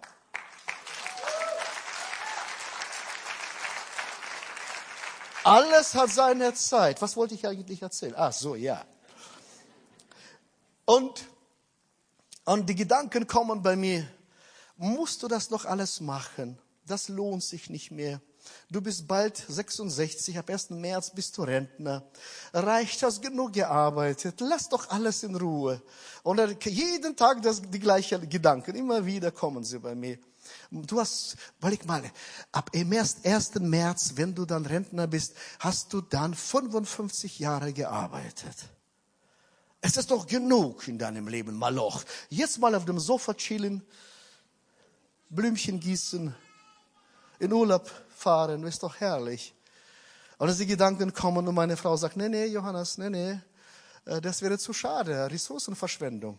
Alles 5.44 5.96
hat 5.96 6.10
seine 6.10 6.54
Zeit. 6.54 7.02
Was 7.02 7.15
wollte 7.15 7.36
ich 7.36 7.48
eigentlich 7.48 7.82
erzählen? 7.82 8.13
Ach 8.18 8.34
so, 8.34 8.56
ja. 8.56 8.86
Und 10.86 11.26
und 12.50 12.68
die 12.68 12.76
Gedanken 12.76 13.28
kommen 13.28 13.62
bei 13.62 13.76
mir, 13.76 14.08
musst 14.76 15.22
du 15.22 15.28
das 15.28 15.52
noch 15.52 15.66
alles 15.66 16.02
machen? 16.02 16.58
Das 16.88 17.08
lohnt 17.08 17.44
sich 17.44 17.70
nicht 17.70 17.92
mehr. 17.92 18.22
Du 18.72 18.82
bist 18.82 19.08
bald 19.08 19.38
66, 19.38 20.36
ab 20.40 20.50
1. 20.50 20.72
März 20.72 21.12
bist 21.12 21.38
du 21.38 21.44
Rentner. 21.44 22.10
Reicht, 22.52 23.04
hast 23.04 23.22
genug 23.22 23.54
gearbeitet. 23.54 24.42
Lass 24.42 24.68
doch 24.68 24.90
alles 24.90 25.22
in 25.22 25.36
Ruhe. 25.36 25.80
Und 26.24 26.66
jeden 26.66 27.16
Tag 27.16 27.44
das, 27.44 27.62
die 27.62 27.80
gleichen 27.80 28.28
Gedanken. 28.28 28.76
Immer 28.76 29.06
wieder 29.06 29.30
kommen 29.30 29.64
sie 29.64 29.78
bei 29.78 29.94
mir. 29.94 30.18
Du 30.72 31.00
hast, 31.00 31.36
überleg 31.60 31.86
mal, 31.86 32.02
ab 32.52 32.72
1. 32.74 33.60
März, 33.60 34.14
wenn 34.16 34.34
du 34.34 34.46
dann 34.46 34.66
Rentner 34.66 35.06
bist, 35.06 35.36
hast 35.60 35.94
du 35.94 36.02
dann 36.02 36.34
55 36.34 37.38
Jahre 37.38 37.74
gearbeitet. 37.74 38.56
Es 39.82 39.96
ist 39.96 40.12
doch 40.12 40.28
genug 40.28 40.88
in 40.88 40.98
deinem 40.98 41.28
Leben, 41.28 41.56
Maloch. 41.56 42.04
Jetzt 42.30 42.60
mal 42.60 42.76
auf 42.76 42.86
dem 42.86 43.00
Sofa 43.00 43.34
chillen, 43.34 43.82
Blümchen 45.30 45.80
gießen, 45.80 46.36
in 47.39 47.54
Urlaub 47.54 47.89
fahren, 48.10 48.63
ist 48.63 48.84
doch 48.84 49.00
herrlich. 49.00 49.54
Und 50.38 50.50
als 50.50 50.58
die 50.58 50.65
Gedanken 50.65 51.13
kommen 51.13 51.48
und 51.48 51.56
meine 51.56 51.78
Frau 51.78 51.96
sagt, 51.96 52.18
nee, 52.18 52.28
nee, 52.28 52.46
Johannes, 52.46 52.98
nee, 52.98 53.10
nee, 53.10 53.39
äh, 54.06 54.20
das 54.22 54.42
wäre 54.42 54.58
zu 54.58 54.74
schade, 54.74 55.30
Ressourcenverschwendung. 55.32 56.38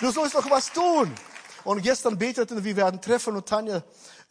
Du 0.00 0.10
sollst 0.10 0.34
doch 0.34 0.50
was 0.50 0.72
tun. 0.72 1.14
Und 1.62 1.82
gestern 1.82 2.16
beteten, 2.16 2.64
wir 2.64 2.74
werden 2.74 3.00
treffen 3.02 3.36
und 3.36 3.46
Tanja 3.46 3.82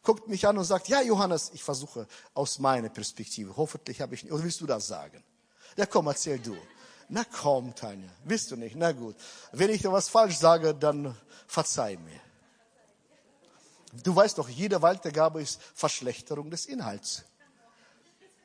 guckt 0.03 0.27
mich 0.27 0.47
an 0.47 0.57
und 0.57 0.63
sagt, 0.63 0.87
ja 0.87 1.01
Johannes, 1.01 1.51
ich 1.53 1.63
versuche 1.63 2.07
aus 2.33 2.59
meiner 2.59 2.89
Perspektive, 2.89 3.55
hoffentlich 3.55 4.01
habe 4.01 4.15
ich 4.15 4.23
nicht, 4.23 4.33
oder 4.33 4.43
willst 4.43 4.61
du 4.61 4.65
das 4.65 4.87
sagen? 4.87 5.23
Ja 5.77 5.85
komm, 5.85 6.07
erzähl 6.07 6.39
du. 6.39 6.57
Na 7.09 7.23
komm, 7.23 7.73
Tanja, 7.73 8.09
willst 8.23 8.51
du 8.51 8.55
nicht? 8.55 8.75
Na 8.75 8.91
gut. 8.91 9.15
Wenn 9.51 9.71
ich 9.71 9.81
da 9.81 9.91
was 9.91 10.09
falsch 10.09 10.37
sage, 10.37 10.75
dann 10.75 11.17
verzeih 11.47 11.97
mir. 11.97 12.21
Du 14.03 14.15
weißt 14.15 14.37
doch, 14.37 14.47
jede 14.47 14.81
Waltergabe 14.81 15.41
ist 15.41 15.59
Verschlechterung 15.73 16.51
des 16.51 16.67
Inhalts. 16.67 17.23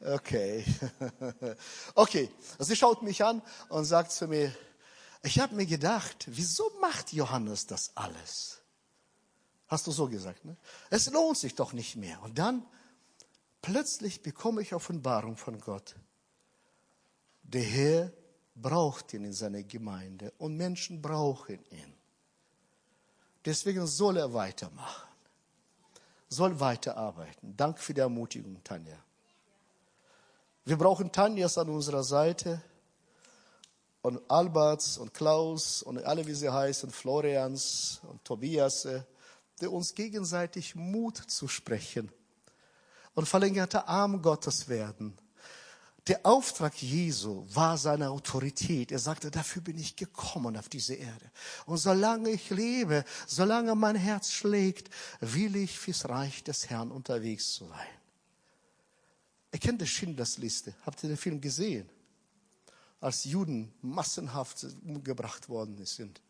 Okay. 0.01 0.65
Okay, 1.95 2.31
sie 2.59 2.77
schaut 2.77 3.03
mich 3.03 3.25
an 3.25 3.43
und 3.69 3.85
sagt 3.85 4.13
zu 4.13 4.27
mir, 4.27 4.55
ich 5.23 5.39
habe 5.39 5.55
mir 5.55 5.67
gedacht, 5.67 6.25
wieso 6.27 6.71
macht 6.81 7.13
Johannes 7.13 7.67
das 7.67 7.93
alles? 7.95 8.61
Hast 9.69 9.87
du 9.87 9.93
so 9.93 10.09
gesagt, 10.09 10.45
ne? 10.45 10.57
Es 10.91 11.11
lohnt 11.11 11.39
sich 11.39 11.55
doch 11.55 11.73
nicht 11.73 11.97
mehr. 11.97 12.23
Und 12.23 12.39
dann 12.39 12.67
plötzlich 13.63 14.23
bekomme 14.23 14.63
ich 14.63 14.75
Offenbarung 14.75 15.37
von 15.37 15.61
Gott. 15.61 15.97
Der 17.43 17.63
Herr 17.63 18.13
braucht 18.55 19.13
ihn 19.15 19.25
in 19.25 19.33
seiner 19.33 19.63
Gemeinde 19.63 20.33
und 20.39 20.57
Menschen 20.57 21.01
brauchen 21.01 21.65
ihn. 21.71 21.95
Deswegen 23.45 23.87
soll 23.87 24.17
er 24.17 24.33
weitermachen, 24.33 25.09
soll 26.29 26.59
weiterarbeiten. 26.61 27.55
Danke 27.57 27.81
für 27.81 27.93
die 27.93 28.01
Ermutigung, 28.01 28.63
Tanja. 28.65 28.97
Wir 30.65 30.79
brauchen 30.79 31.13
Tanjas 31.13 31.59
an 31.59 31.69
unserer 31.69 32.03
Seite 32.03 32.63
und 34.01 34.21
Alberts 34.31 34.97
und 34.97 35.13
Klaus 35.13 35.83
und 35.83 36.03
alle, 36.05 36.27
wie 36.27 36.35
sie 36.35 36.49
heißen, 36.49 36.91
Florians 36.91 38.01
und 38.09 38.25
Tobias, 38.25 38.83
die 38.83 39.03
uns 39.61 39.95
gegenseitig 39.95 40.75
Mut 40.75 41.17
zu 41.17 41.49
sprechen 41.49 42.11
und 43.15 43.27
verlängerte 43.29 43.87
Arm 43.89 44.23
Gottes 44.23 44.69
werden. 44.69 45.17
Der 46.07 46.27
Auftrag 46.27 46.83
Jesu 46.83 47.47
war 47.49 47.79
seine 47.79 48.11
Autorität. 48.11 48.93
Er 48.93 48.99
sagte, 48.99 49.31
dafür 49.31 49.63
bin 49.63 49.79
ich 49.79 49.97
gekommen 49.97 50.57
auf 50.57 50.69
diese 50.69 50.95
Erde. 50.95 51.31
Und 51.65 51.79
solange 51.79 52.29
ich 52.29 52.51
lebe, 52.51 53.05
solange 53.27 53.75
mein 53.75 53.97
Herz 53.97 54.31
schlägt, 54.31 54.91
will 55.21 55.57
ich 55.57 55.79
fürs 55.79 56.07
Reich 56.07 56.45
des 56.45 56.69
Herrn 56.69 56.91
unterwegs 56.91 57.57
sein. 57.57 57.89
Ihr 59.51 59.61
kennt 59.61 59.81
die 59.81 59.87
Schindlers 59.87 60.37
Liste. 60.37 60.75
Habt 60.85 61.03
ihr 61.05 61.09
den 61.09 61.17
Film 61.17 61.41
gesehen? 61.41 61.89
Als 63.01 63.25
Juden 63.25 63.73
massenhaft 63.81 64.67
umgebracht 64.85 65.49
worden 65.49 65.87
sind. 65.87 66.21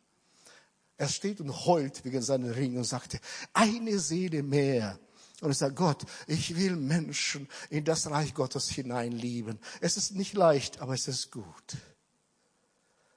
Er 0.96 1.08
steht 1.08 1.40
und 1.40 1.66
heult 1.66 2.04
wegen 2.04 2.22
seinen 2.22 2.50
Ringen 2.50 2.78
und 2.78 2.84
sagte, 2.84 3.18
eine 3.52 3.98
Seele 3.98 4.42
mehr. 4.42 4.98
Und 5.40 5.50
ich 5.50 5.58
sage, 5.58 5.74
Gott, 5.74 6.04
ich 6.26 6.56
will 6.56 6.76
Menschen 6.76 7.48
in 7.68 7.84
das 7.84 8.08
Reich 8.08 8.34
Gottes 8.34 8.68
hineinlieben. 8.68 9.58
Es 9.80 9.96
ist 9.96 10.14
nicht 10.14 10.34
leicht, 10.34 10.80
aber 10.80 10.94
es 10.94 11.08
ist 11.08 11.32
gut. 11.32 11.76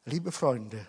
Liebe 0.06 0.32
Freunde, 0.32 0.88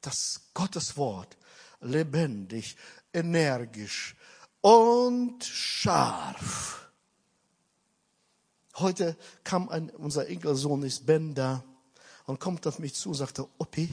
das 0.00 0.40
Gottes 0.54 0.96
Wort 0.96 1.36
lebendig, 1.80 2.76
energisch 3.12 4.16
und 4.60 5.44
scharf 5.44 6.82
Heute 8.76 9.16
kam 9.44 9.68
ein, 9.68 9.90
unser 9.90 10.28
Enkelsohn 10.28 10.82
ist 10.82 11.04
Ben 11.04 11.34
da 11.34 11.62
und 12.24 12.40
kommt 12.40 12.66
auf 12.66 12.78
mich 12.78 12.94
zu 12.94 13.10
und 13.10 13.16
sagte, 13.16 13.46
Oppi, 13.58 13.90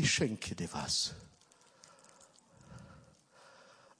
ich 0.00 0.10
schenke 0.10 0.54
dir 0.54 0.72
was. 0.72 1.14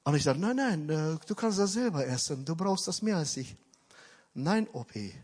Und 0.03 0.15
ich 0.17 0.23
sagte, 0.23 0.41
nein, 0.41 0.57
nein, 0.57 0.89
äh, 0.89 1.19
du 1.27 1.35
kannst 1.35 1.59
das 1.59 1.75
selber 1.75 2.07
essen, 2.07 2.45
du 2.45 2.57
brauchst 2.57 2.89
das 2.89 3.03
mehr 3.03 3.19
als 3.19 3.37
ich. 3.37 3.55
Nein, 4.33 4.67
Oppi, 4.73 5.15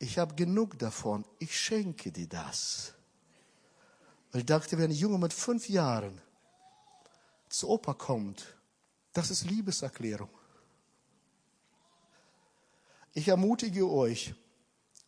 ich 0.00 0.18
habe 0.18 0.34
genug 0.34 0.78
davon, 0.78 1.24
ich 1.38 1.58
schenke 1.58 2.10
dir 2.10 2.28
das. 2.28 2.94
Und 4.32 4.40
ich 4.40 4.46
dachte, 4.46 4.76
wenn 4.76 4.90
ein 4.90 4.96
Junge 4.96 5.18
mit 5.18 5.32
fünf 5.32 5.68
Jahren 5.68 6.20
zu 7.48 7.68
Opa 7.68 7.94
kommt, 7.94 8.56
das 9.12 9.30
ist 9.30 9.44
Liebeserklärung. 9.44 10.30
Ich 13.14 13.28
ermutige 13.28 13.88
euch, 13.88 14.34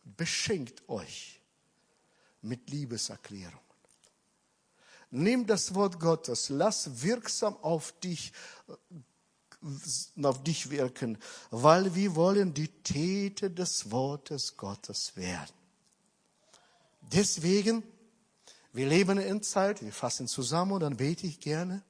beschenkt 0.03 0.87
euch 0.87 1.41
mit 2.41 2.69
Liebeserklärungen. 2.69 3.70
Nimm 5.11 5.45
das 5.45 5.75
Wort 5.75 5.99
Gottes, 5.99 6.49
lass 6.49 7.03
wirksam 7.03 7.57
auf 7.61 7.91
dich, 7.99 8.31
auf 10.23 10.43
dich 10.43 10.69
wirken, 10.69 11.17
weil 11.51 11.93
wir 11.93 12.15
wollen 12.15 12.53
die 12.53 12.69
Täter 12.69 13.49
des 13.49 13.91
Wortes 13.91 14.57
Gottes 14.57 15.15
werden. 15.15 15.53
Deswegen, 17.01 17.83
wir 18.71 18.87
leben 18.87 19.17
in 19.17 19.43
Zeit, 19.43 19.81
wir 19.81 19.91
fassen 19.91 20.27
zusammen 20.27 20.71
und 20.71 20.79
dann 20.79 20.95
bete 20.95 21.27
ich 21.27 21.39
gerne. 21.39 21.83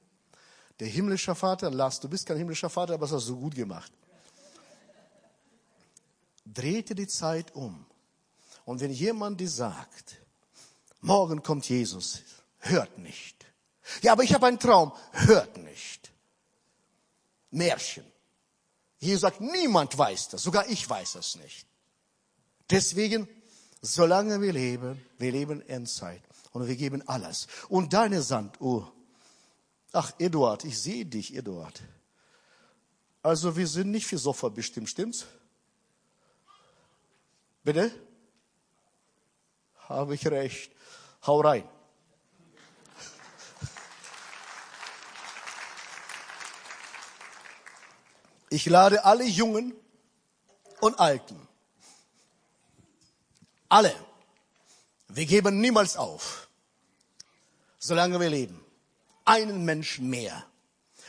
Der 0.80 0.88
himmlische 0.88 1.34
Vater, 1.34 1.70
lass, 1.70 2.00
du 2.00 2.08
bist 2.08 2.26
kein 2.26 2.38
himmlischer 2.38 2.70
Vater, 2.70 2.94
aber 2.94 3.06
das 3.06 3.12
hast 3.12 3.28
du 3.28 3.36
gut 3.36 3.54
gemacht 3.54 3.92
drehte 6.44 6.94
die 6.94 7.06
Zeit 7.06 7.54
um. 7.54 7.84
Und 8.64 8.80
wenn 8.80 8.92
jemand 8.92 9.40
dir 9.40 9.48
sagt, 9.48 10.16
morgen 11.00 11.42
kommt 11.42 11.68
Jesus, 11.68 12.20
hört 12.62 12.98
nicht. 12.98 13.46
Ja, 14.00 14.12
aber 14.12 14.22
ich 14.22 14.34
habe 14.34 14.46
einen 14.46 14.58
Traum, 14.58 14.92
hört 15.12 15.58
nicht. 15.58 16.12
Märchen. 17.50 18.04
Jesus 18.98 19.22
sagt, 19.22 19.40
niemand 19.40 19.96
weiß 19.98 20.28
das, 20.28 20.42
sogar 20.42 20.68
ich 20.68 20.88
weiß 20.88 21.16
es 21.16 21.36
nicht. 21.36 21.66
Deswegen, 22.70 23.28
solange 23.80 24.40
wir 24.40 24.52
leben, 24.52 25.04
wir 25.18 25.32
leben 25.32 25.60
Endzeit 25.68 26.22
und 26.52 26.66
wir 26.68 26.76
geben 26.76 27.06
alles. 27.08 27.48
Und 27.68 27.92
deine 27.92 28.22
Sanduhr, 28.22 28.92
ach 29.92 30.12
Eduard, 30.18 30.64
ich 30.64 30.80
sehe 30.80 31.04
dich, 31.04 31.34
Eduard. 31.34 31.82
Also 33.22 33.56
wir 33.56 33.66
sind 33.66 33.90
nicht 33.90 34.06
für 34.06 34.18
Sofa 34.18 34.48
bestimmt, 34.48 34.88
stimmt's? 34.88 35.26
Bitte? 37.64 37.92
Habe 39.88 40.14
ich 40.14 40.26
recht. 40.26 40.72
Hau 41.26 41.40
rein. 41.40 41.68
Ich 48.52 48.66
lade 48.66 49.02
alle 49.06 49.24
Jungen 49.24 49.72
und 50.82 51.00
Alten. 51.00 51.40
Alle. 53.70 53.94
Wir 55.08 55.24
geben 55.24 55.58
niemals 55.58 55.96
auf, 55.96 56.48
solange 57.78 58.20
wir 58.20 58.28
leben. 58.28 58.62
Einen 59.24 59.64
Menschen 59.64 60.10
mehr. 60.10 60.44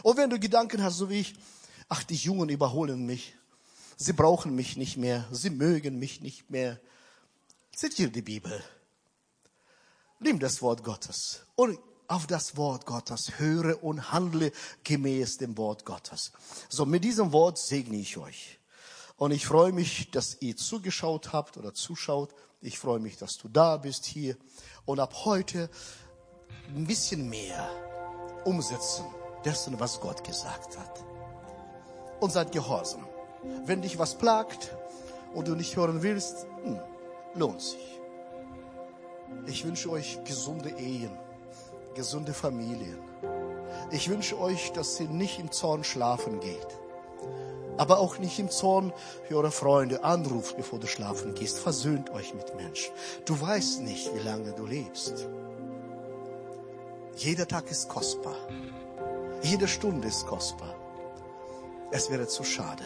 Und 0.03 0.15
wenn 0.15 0.29
du 0.29 0.39
Gedanken 0.39 0.81
hast, 0.81 0.95
so 0.95 1.09
wie 1.09 1.19
ich, 1.19 1.35
ach, 1.89 2.03
die 2.05 2.15
Jungen 2.15 2.47
überholen 2.47 3.05
mich, 3.05 3.35
Sie 3.97 4.13
brauchen 4.13 4.55
mich 4.55 4.77
nicht 4.77 4.95
mehr. 4.95 5.27
Sie 5.29 5.49
mögen 5.49 5.99
mich 5.99 6.21
nicht 6.21 6.49
mehr. 6.49 6.79
Zitiere 7.75 8.09
die 8.09 8.21
Bibel. 8.21 8.63
Nimm 10.19 10.39
das 10.39 10.61
Wort 10.61 10.81
Gottes 10.81 11.41
und 11.55 11.77
auf 12.07 12.27
das 12.27 12.57
Wort 12.57 12.85
Gottes 12.85 13.39
höre 13.39 13.83
und 13.83 14.11
handle 14.11 14.51
gemäß 14.83 15.37
dem 15.37 15.57
Wort 15.57 15.85
Gottes. 15.85 16.31
So, 16.69 16.85
mit 16.85 17.03
diesem 17.03 17.31
Wort 17.31 17.57
segne 17.57 17.97
ich 17.97 18.17
euch. 18.17 18.59
Und 19.17 19.31
ich 19.31 19.45
freue 19.45 19.71
mich, 19.71 20.11
dass 20.11 20.37
ihr 20.41 20.57
zugeschaut 20.57 21.33
habt 21.33 21.57
oder 21.57 21.73
zuschaut. 21.73 22.33
Ich 22.61 22.79
freue 22.79 22.99
mich, 22.99 23.17
dass 23.17 23.37
du 23.37 23.47
da 23.47 23.77
bist 23.77 24.05
hier. 24.05 24.37
Und 24.85 24.99
ab 24.99 25.25
heute 25.25 25.69
ein 26.69 26.87
bisschen 26.87 27.29
mehr 27.29 27.69
umsetzen 28.45 29.05
dessen, 29.45 29.79
was 29.79 29.99
Gott 30.01 30.23
gesagt 30.23 30.77
hat. 30.77 31.03
Und 32.19 32.31
seid 32.31 32.51
gehorsam. 32.51 33.05
Wenn 33.65 33.81
dich 33.81 33.99
was 33.99 34.17
plagt 34.17 34.75
und 35.33 35.47
du 35.47 35.55
nicht 35.55 35.75
hören 35.75 36.01
willst, 36.01 36.45
hm, 36.63 36.79
lohnt 37.35 37.61
sich. 37.61 37.99
Ich 39.45 39.65
wünsche 39.65 39.89
euch 39.89 40.23
gesunde 40.23 40.69
Ehen, 40.69 41.11
gesunde 41.93 42.33
Familien. 42.33 42.97
Ich 43.91 44.09
wünsche 44.09 44.39
euch, 44.39 44.71
dass 44.73 44.99
ihr 44.99 45.07
nicht 45.07 45.39
im 45.39 45.51
Zorn 45.51 45.83
schlafen 45.83 46.39
geht. 46.39 46.67
Aber 47.77 47.99
auch 47.99 48.19
nicht 48.19 48.37
im 48.39 48.49
Zorn 48.49 48.93
für 49.27 49.37
eure 49.37 49.51
Freunde 49.51 50.03
anruft, 50.03 50.57
bevor 50.57 50.79
du 50.79 50.87
schlafen 50.87 51.33
gehst. 51.33 51.57
Versöhnt 51.57 52.11
euch 52.11 52.33
mit 52.33 52.55
Menschen. 52.55 52.93
Du 53.25 53.39
weißt 53.39 53.81
nicht, 53.81 54.13
wie 54.15 54.19
lange 54.19 54.53
du 54.53 54.65
lebst. 54.65 55.27
Jeder 57.15 57.47
Tag 57.47 57.69
ist 57.69 57.89
kostbar. 57.89 58.35
Jede 59.41 59.67
Stunde 59.67 60.07
ist 60.07 60.25
kostbar. 60.25 60.75
Es 61.91 62.09
wäre 62.09 62.27
zu 62.27 62.43
schade. 62.43 62.83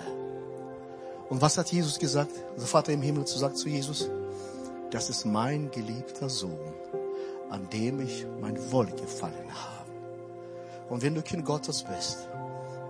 Und 1.29 1.41
was 1.41 1.57
hat 1.57 1.71
Jesus 1.71 1.99
gesagt? 1.99 2.31
Der 2.57 2.65
Vater 2.65 2.93
im 2.93 3.01
Himmel 3.01 3.27
sagt 3.27 3.57
zu 3.57 3.69
Jesus, 3.69 4.09
das 4.91 5.09
ist 5.09 5.25
mein 5.25 5.69
geliebter 5.71 6.29
Sohn, 6.29 6.73
an 7.49 7.69
dem 7.69 8.01
ich 8.01 8.25
mein 8.41 8.71
Wohlgefallen 8.71 9.49
habe. 9.49 9.91
Und 10.89 11.01
wenn 11.01 11.15
du 11.15 11.21
Kind 11.21 11.45
Gottes 11.45 11.83
bist, 11.83 12.27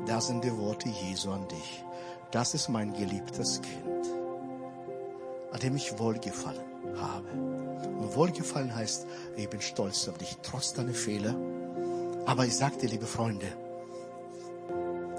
da 0.05 0.21
sind 0.21 0.43
die 0.43 0.55
Worte 0.57 0.89
Jesu 0.89 1.31
an 1.31 1.47
dich. 1.47 1.83
Das 2.31 2.53
ist 2.53 2.69
mein 2.69 2.93
geliebtes 2.93 3.61
Kind, 3.61 4.07
an 5.51 5.59
dem 5.59 5.75
ich 5.75 5.97
Wohlgefallen 5.97 6.61
habe. 6.99 7.29
Und 7.29 8.15
Wohlgefallen 8.15 8.75
heißt, 8.75 9.07
ich 9.35 9.49
bin 9.49 9.61
stolz 9.61 10.07
auf 10.07 10.17
dich, 10.17 10.37
trotz 10.43 10.73
deiner 10.73 10.93
Fehler. 10.93 11.35
Aber 12.25 12.45
ich 12.45 12.55
sagte, 12.55 12.85
liebe 12.87 13.05
Freunde, 13.05 13.47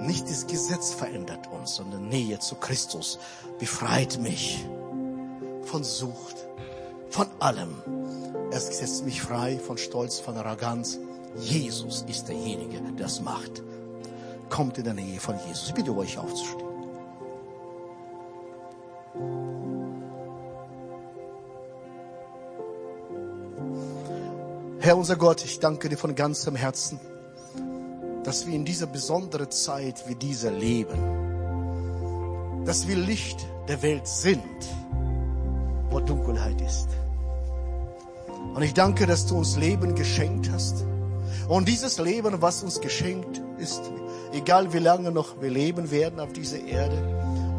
nicht 0.00 0.30
das 0.30 0.46
Gesetz 0.46 0.92
verändert 0.92 1.48
uns, 1.50 1.74
sondern 1.74 2.08
Nähe 2.08 2.38
zu 2.38 2.54
Christus 2.54 3.18
befreit 3.58 4.18
mich 4.20 4.64
von 5.62 5.82
Sucht, 5.82 6.36
von 7.10 7.26
allem. 7.38 7.74
Es 8.50 8.66
setzt 8.78 9.04
mich 9.04 9.20
frei 9.20 9.58
von 9.58 9.78
Stolz, 9.78 10.18
von 10.18 10.36
Arroganz. 10.36 10.98
Jesus 11.36 12.04
ist 12.08 12.28
derjenige, 12.28 12.80
der 12.98 13.06
es 13.06 13.20
macht. 13.20 13.62
Kommt 14.48 14.78
in 14.78 14.84
der 14.84 14.94
Nähe 14.94 15.20
von 15.20 15.36
Jesus. 15.46 15.68
Ich 15.68 15.74
bitte 15.74 15.94
euch 15.96 16.16
aufzustehen. 16.18 16.68
Herr 24.80 24.96
unser 24.96 25.16
Gott, 25.16 25.44
ich 25.44 25.60
danke 25.60 25.90
dir 25.90 25.98
von 25.98 26.14
ganzem 26.14 26.56
Herzen, 26.56 26.98
dass 28.24 28.46
wir 28.46 28.54
in 28.54 28.64
dieser 28.64 28.86
besonderen 28.86 29.50
Zeit 29.50 30.08
wie 30.08 30.14
dieser 30.14 30.50
leben, 30.50 30.98
dass 32.64 32.88
wir 32.88 32.96
Licht 32.96 33.46
der 33.68 33.82
Welt 33.82 34.06
sind, 34.06 34.40
wo 35.98 36.04
Dunkelheit 36.04 36.60
ist. 36.60 36.88
Und 38.54 38.62
ich 38.62 38.74
danke, 38.74 39.06
dass 39.06 39.26
du 39.26 39.38
uns 39.38 39.56
Leben 39.56 39.94
geschenkt 39.94 40.50
hast. 40.52 40.84
Und 41.48 41.68
dieses 41.68 41.98
Leben, 41.98 42.40
was 42.40 42.62
uns 42.62 42.80
geschenkt 42.80 43.40
ist, 43.58 43.80
egal 44.32 44.72
wie 44.72 44.78
lange 44.78 45.10
noch 45.10 45.40
wir 45.40 45.50
leben 45.50 45.90
werden 45.90 46.20
auf 46.20 46.32
dieser 46.32 46.60
Erde, 46.60 46.96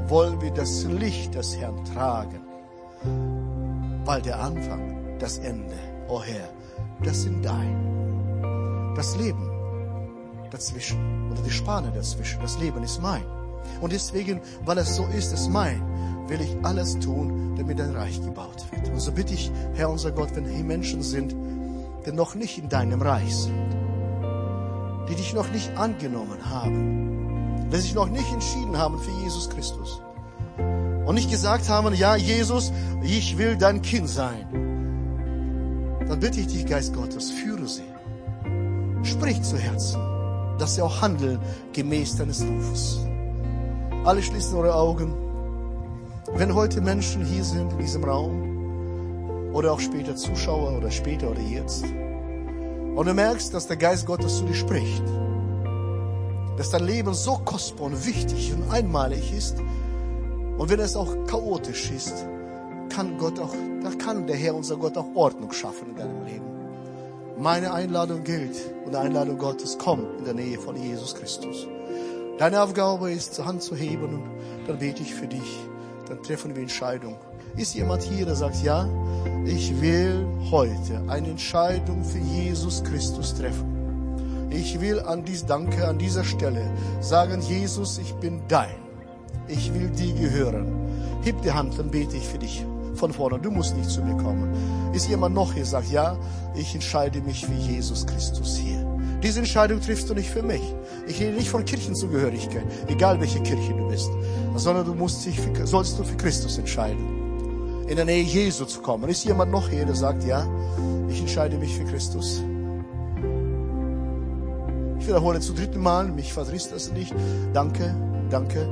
wollen 0.08 0.42
wir 0.42 0.52
das 0.52 0.84
Licht 0.86 1.36
des 1.36 1.58
Herrn 1.58 1.84
tragen. 1.86 2.42
Weil 4.06 4.22
der 4.22 4.40
Anfang, 4.40 5.18
das 5.20 5.38
Ende, 5.40 5.76
o 6.08 6.16
oh 6.16 6.24
Herr, 6.24 6.50
das 7.04 7.24
sind 7.24 7.44
dein. 7.44 8.94
Das 8.96 9.16
Leben 9.18 9.50
dazwischen 10.52 11.32
oder 11.32 11.42
die 11.42 11.52
Spanne 11.52 11.92
dazwischen, 11.92 12.42
das 12.42 12.58
Leben 12.60 12.84
ist 12.84 13.02
mein. 13.02 13.39
Und 13.82 13.94
deswegen, 13.94 14.42
weil 14.66 14.78
es 14.78 14.96
so 14.96 15.06
ist, 15.06 15.34
es 15.34 15.48
mein, 15.48 15.82
will 16.28 16.42
ich 16.42 16.56
alles 16.64 17.00
tun, 17.00 17.56
damit 17.58 17.80
dein 17.80 17.96
Reich 17.96 18.22
gebaut 18.22 18.66
wird. 18.72 18.90
Und 18.90 19.00
so 19.00 19.12
bitte 19.12 19.34
ich, 19.34 19.52
Herr 19.74 19.90
unser 19.90 20.12
Gott, 20.12 20.36
wenn 20.36 20.46
hier 20.46 20.64
Menschen 20.64 21.02
sind, 21.02 21.36
die 22.06 22.12
noch 22.12 22.36
nicht 22.36 22.58
in 22.58 22.70
deinem 22.70 23.02
Reich 23.02 23.36
sind, 23.36 23.78
die 25.10 25.16
dich 25.16 25.34
noch 25.34 25.50
nicht 25.52 25.76
angenommen 25.78 26.50
haben, 26.50 27.70
die 27.72 27.78
sich 27.78 27.94
noch 27.94 28.10
nicht 28.10 28.32
entschieden 28.32 28.78
haben 28.78 29.00
für 29.00 29.12
Jesus 29.24 29.50
Christus 29.50 30.02
und 31.06 31.16
nicht 31.16 31.32
gesagt 31.32 31.68
haben, 31.70 31.94
ja, 31.96 32.16
Jesus, 32.16 32.72
ich 33.02 33.38
will 33.38 33.58
dein 33.58 33.82
Kind 33.82 34.08
sein, 34.08 34.48
dann 36.08 36.20
bitte 36.20 36.40
ich 36.40 36.48
dich, 36.48 36.66
Geist 36.66 36.94
Gottes, 36.94 37.32
führe 37.32 37.68
sie. 37.68 37.84
Sprich 39.04 39.42
zu 39.42 39.58
Herzen, 39.58 40.00
dass 40.58 40.76
sie 40.76 40.82
auch 40.82 41.02
handeln 41.02 41.40
gemäß 41.74 42.16
deines 42.18 42.44
Rufes. 42.44 43.09
Alle 44.06 44.24
schließen 44.24 44.58
eure 44.58 44.74
Augen. 44.76 45.14
Wenn 46.34 46.56
heute 46.56 46.80
Menschen 46.80 47.26
hier 47.26 47.44
sind 47.44 47.74
in 47.74 47.80
diesem 47.80 48.06
Raum 48.06 49.52
oder 49.54 49.74
auch 49.74 49.80
später 49.82 50.16
Zuschauer 50.16 50.78
oder 50.78 50.90
später 50.90 51.30
oder 51.30 51.42
jetzt 51.42 51.84
und 51.84 53.06
du 53.06 53.14
merkst, 53.14 53.54
dass 53.54 53.68
der 53.68 53.76
Geist 53.76 54.06
Gottes 54.06 54.38
zu 54.38 54.46
dir 54.46 54.54
spricht, 54.54 55.04
dass 56.58 56.70
dein 56.70 56.86
Leben 56.86 57.14
so 57.14 57.42
kostbar 57.44 57.88
und 57.88 58.06
wichtig 58.06 58.54
und 58.54 58.72
einmalig 58.72 59.34
ist 59.34 59.58
und 60.58 60.70
wenn 60.70 60.80
es 60.80 60.96
auch 60.96 61.26
chaotisch 61.28 61.92
ist, 61.92 62.26
kann 62.90 63.18
Gott 63.18 63.38
auch, 63.38 63.54
da 63.84 63.90
kann 63.92 64.28
der 64.28 64.38
Herr 64.38 64.56
unser 64.56 64.78
Gott 64.78 64.98
auch 64.98 65.14
Ordnung 65.14 65.52
schaffen 65.52 65.90
in 65.90 65.96
deinem 65.98 66.26
Leben. 66.26 66.46
Meine 67.38 67.74
Einladung 67.74 68.24
gilt 68.24 68.56
und 68.86 68.94
die 68.94 68.98
Einladung 68.98 69.38
Gottes 69.38 69.78
kommt 69.78 70.20
in 70.20 70.26
der 70.26 70.36
Nähe 70.36 70.58
von 70.58 70.76
Jesus 70.78 71.16
Christus. 71.16 71.68
Deine 72.40 72.64
Aufgabe 72.64 73.12
ist, 73.12 73.36
zur 73.36 73.46
Hand 73.46 73.62
zu 73.62 73.76
heben 73.76 74.14
und 74.16 74.24
dann 74.66 74.80
bete 74.80 75.04
ich 75.04 75.14
für 75.14 75.28
dich 75.28 75.60
dann 76.10 76.22
treffen 76.24 76.56
wir 76.56 76.64
Entscheidung. 76.64 77.16
Ist 77.56 77.76
jemand 77.76 78.04
hier, 78.04 78.26
der 78.26 78.36
sagt, 78.36 78.62
ja, 78.64 78.88
ich 79.46 79.80
will 79.82 80.26
heute 80.52 81.02
eine 81.08 81.30
Entscheidung 81.30 82.04
für 82.04 82.20
Jesus 82.20 82.84
Christus 82.84 83.36
treffen. 83.36 84.50
Ich 84.50 84.82
will 84.82 85.00
an 85.00 85.24
dies, 85.24 85.46
danke, 85.46 85.88
an 85.88 86.00
dieser 86.00 86.24
Stelle 86.24 86.70
sagen, 87.00 87.42
Jesus, 87.42 88.00
ich 88.00 88.14
bin 88.16 88.42
dein. 88.48 88.76
Ich 89.48 89.74
will 89.74 89.90
dir 89.90 90.14
gehören. 90.14 90.74
Heb 91.22 91.42
die 91.42 91.52
Hand, 91.52 91.78
dann 91.78 91.92
bete 91.92 92.18
ich 92.18 92.28
für 92.28 92.40
dich 92.40 92.66
von 92.96 93.14
vorne. 93.14 93.40
Du 93.40 93.52
musst 93.52 93.76
nicht 93.78 93.90
zu 93.90 94.02
mir 94.02 94.18
kommen. 94.18 94.52
Ist 94.94 95.08
jemand 95.08 95.36
noch 95.36 95.54
hier, 95.54 95.66
sagt, 95.66 95.92
ja, 95.92 96.18
ich 96.56 96.74
entscheide 96.74 97.22
mich 97.22 97.46
für 97.46 97.54
Jesus 97.54 98.06
Christus 98.06 98.58
hier. 98.58 98.89
Diese 99.22 99.40
Entscheidung 99.40 99.82
triffst 99.82 100.10
du 100.10 100.14
nicht 100.14 100.30
für 100.30 100.42
mich. 100.42 100.62
Ich 101.08 101.20
rede 101.20 101.36
nicht 101.36 101.50
von 101.50 101.66
Kirchenzugehörigkeit, 101.66 102.64
egal 102.88 103.20
welche 103.20 103.42
Kirche 103.42 103.74
du 103.74 103.90
bist, 103.90 104.10
sondern 104.56 104.86
du 104.86 104.94
musst 104.94 105.26
dich 105.26 105.40
für, 105.40 105.68
sollst 105.68 106.00
du 106.00 106.04
für 106.04 106.16
Christus 106.16 106.58
entscheiden. 106.58 107.86
In 107.90 107.96
der 107.98 108.06
Nähe 108.06 108.24
Jesu 108.24 108.66
zu 108.66 108.82
kommen. 108.82 109.10
Ist 109.10 109.26
jemand 109.26 109.52
noch 109.52 109.68
hier, 109.68 109.86
der 109.86 109.96
sagt, 109.96 110.24
ja, 110.24 110.48
ich 111.10 111.20
entscheide 111.20 111.58
mich 111.58 111.76
für 111.76 111.84
Christus? 111.86 112.44
Ich 115.00 115.08
wiederhole 115.08 115.40
zum 115.40 115.56
dritten 115.56 115.82
Mal, 115.82 116.08
mich 116.08 116.32
verdrisst 116.32 116.72
das 116.72 116.92
nicht. 116.94 117.14
Danke, 117.54 117.96
danke. 118.30 118.70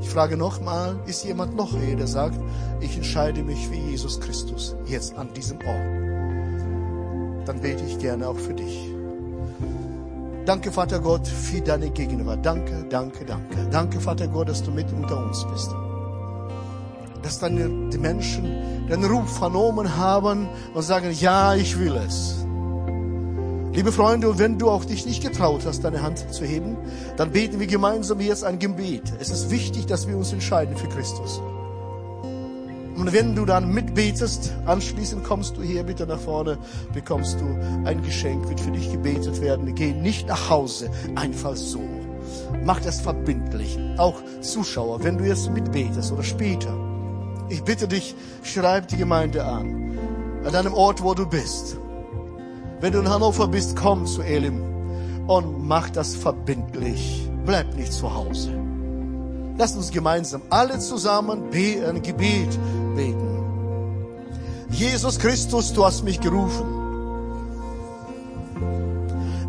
Ich 0.00 0.08
frage 0.08 0.36
nochmal, 0.36 0.96
ist 1.06 1.24
jemand 1.24 1.56
noch 1.56 1.76
hier, 1.76 1.96
der 1.96 2.06
sagt, 2.06 2.38
ich 2.80 2.96
entscheide 2.96 3.42
mich 3.42 3.66
für 3.66 3.74
Jesus 3.74 4.20
Christus 4.20 4.76
jetzt 4.86 5.16
an 5.16 5.32
diesem 5.34 5.58
Ort? 5.58 7.46
Dann 7.46 7.60
bete 7.60 7.84
ich 7.84 7.98
gerne 7.98 8.28
auch 8.28 8.38
für 8.38 8.54
dich. 8.54 8.93
Danke, 10.46 10.70
Vater 10.70 10.98
Gott, 11.00 11.26
für 11.26 11.62
deine 11.62 11.90
Gegenwart. 11.90 12.44
Danke, 12.44 12.84
danke, 12.90 13.24
danke. 13.24 13.66
Danke, 13.70 13.98
Vater 13.98 14.28
Gott, 14.28 14.50
dass 14.50 14.62
du 14.62 14.70
mit 14.70 14.92
unter 14.92 15.24
uns 15.24 15.46
bist. 15.50 15.74
Dass 17.22 17.38
deine, 17.38 17.88
die 17.90 17.96
Menschen 17.96 18.86
den 18.86 19.04
Ruf 19.04 19.38
vernommen 19.38 19.96
haben 19.96 20.48
und 20.74 20.82
sagen, 20.82 21.10
ja, 21.12 21.54
ich 21.54 21.78
will 21.78 21.96
es. 21.96 22.44
Liebe 23.72 23.90
Freunde, 23.90 24.38
wenn 24.38 24.58
du 24.58 24.68
auch 24.68 24.84
dich 24.84 25.06
nicht 25.06 25.22
getraut 25.22 25.62
hast, 25.64 25.82
deine 25.82 26.02
Hand 26.02 26.32
zu 26.32 26.44
heben, 26.44 26.76
dann 27.16 27.32
beten 27.32 27.58
wir 27.58 27.66
gemeinsam 27.66 28.20
jetzt 28.20 28.44
ein 28.44 28.58
Gebet. 28.58 29.14
Es 29.18 29.30
ist 29.30 29.50
wichtig, 29.50 29.86
dass 29.86 30.06
wir 30.06 30.16
uns 30.16 30.32
entscheiden 30.32 30.76
für 30.76 30.88
Christus. 30.88 31.40
Und 32.96 33.12
wenn 33.12 33.34
du 33.34 33.44
dann 33.44 33.72
mitbetest, 33.72 34.52
anschließend 34.66 35.24
kommst 35.24 35.56
du 35.56 35.62
hier 35.62 35.82
bitte 35.82 36.06
nach 36.06 36.20
vorne, 36.20 36.58
bekommst 36.92 37.40
du 37.40 37.44
ein 37.84 38.02
Geschenk, 38.02 38.48
wird 38.48 38.60
für 38.60 38.70
dich 38.70 38.90
gebetet 38.92 39.40
werden. 39.40 39.74
Geh 39.74 39.92
nicht 39.92 40.28
nach 40.28 40.48
Hause, 40.48 40.90
einfach 41.16 41.56
so. 41.56 41.80
Mach 42.64 42.80
das 42.80 43.00
verbindlich. 43.00 43.78
Auch 43.96 44.22
Zuschauer, 44.40 45.02
wenn 45.02 45.18
du 45.18 45.24
jetzt 45.24 45.50
mitbetest 45.50 46.12
oder 46.12 46.22
später. 46.22 46.72
Ich 47.48 47.62
bitte 47.64 47.88
dich, 47.88 48.14
schreib 48.42 48.88
die 48.88 48.96
Gemeinde 48.96 49.44
an. 49.44 49.98
An 50.44 50.52
deinem 50.52 50.74
Ort, 50.74 51.02
wo 51.02 51.14
du 51.14 51.26
bist. 51.26 51.76
Wenn 52.80 52.92
du 52.92 53.00
in 53.00 53.08
Hannover 53.08 53.48
bist, 53.48 53.76
komm 53.76 54.06
zu 54.06 54.22
Elim 54.22 54.62
und 55.26 55.66
mach 55.66 55.90
das 55.90 56.14
verbindlich. 56.14 57.28
Bleib 57.44 57.74
nicht 57.74 57.92
zu 57.92 58.14
Hause. 58.14 58.52
Lass 59.56 59.76
uns 59.76 59.90
gemeinsam 59.90 60.42
alle 60.50 60.78
zusammen 60.78 61.44
ein 61.52 62.02
Gebet 62.02 62.58
beten. 62.94 63.28
Jesus 64.70 65.18
Christus, 65.18 65.72
du 65.72 65.84
hast 65.84 66.04
mich 66.04 66.20
gerufen. 66.20 66.64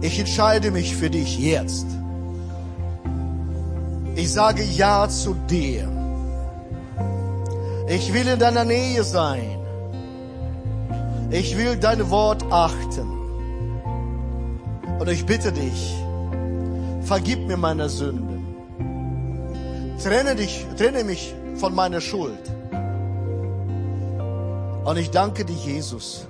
Ich 0.02 0.20
entscheide 0.20 0.72
mich 0.72 0.96
für 0.96 1.10
dich 1.10 1.40
jetzt. 1.40 1.88
Ich 4.16 4.32
sage 4.32 4.64
Ja 4.64 5.10
zu 5.10 5.34
dir. 5.50 5.90
Ich 7.88 8.14
will 8.14 8.28
in 8.28 8.40
deiner 8.40 8.66
Nähe 8.66 9.04
sein. 9.04 9.60
Ich 11.32 11.58
will 11.58 11.76
dein 11.76 12.10
Wort 12.10 12.44
achten. 12.52 13.08
Und 15.00 15.10
ich 15.10 15.26
bitte 15.26 15.52
dich, 15.52 15.96
vergib 17.02 17.48
mir 17.48 17.58
meine 17.58 17.90
Sünden. 17.90 18.46
Trenne 20.02 20.36
dich, 20.36 20.66
trenne 20.78 21.04
mich 21.04 21.34
von 21.56 21.76
meiner 21.76 22.00
Schuld. 22.00 22.55
Und 24.86 24.98
ich 24.98 25.10
danke 25.10 25.44
dir, 25.44 25.56
Jesus, 25.56 26.28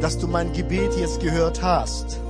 dass 0.00 0.16
du 0.16 0.28
mein 0.28 0.52
Gebet 0.52 0.94
jetzt 0.96 1.18
gehört 1.20 1.60
hast 1.60 2.20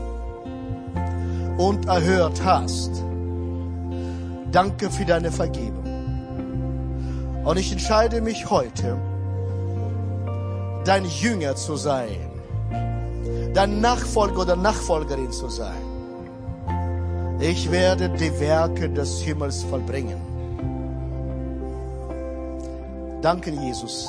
und 1.58 1.86
erhört 1.88 2.42
hast. 2.42 2.90
Danke 4.50 4.90
für 4.90 5.04
deine 5.04 5.30
Vergebung. 5.30 5.84
Und 7.44 7.58
ich 7.58 7.70
entscheide 7.70 8.22
mich 8.22 8.48
heute, 8.48 8.96
dein 10.86 11.04
Jünger 11.04 11.54
zu 11.54 11.76
sein, 11.76 12.30
dein 13.52 13.78
Nachfolger 13.82 14.40
oder 14.40 14.56
Nachfolgerin 14.56 15.32
zu 15.32 15.50
sein. 15.50 15.82
Ich 17.40 17.70
werde 17.70 18.08
die 18.08 18.40
Werke 18.40 18.88
des 18.88 19.20
Himmels 19.20 19.64
vollbringen. 19.64 20.18
Danke, 23.20 23.50
Jesus 23.50 24.08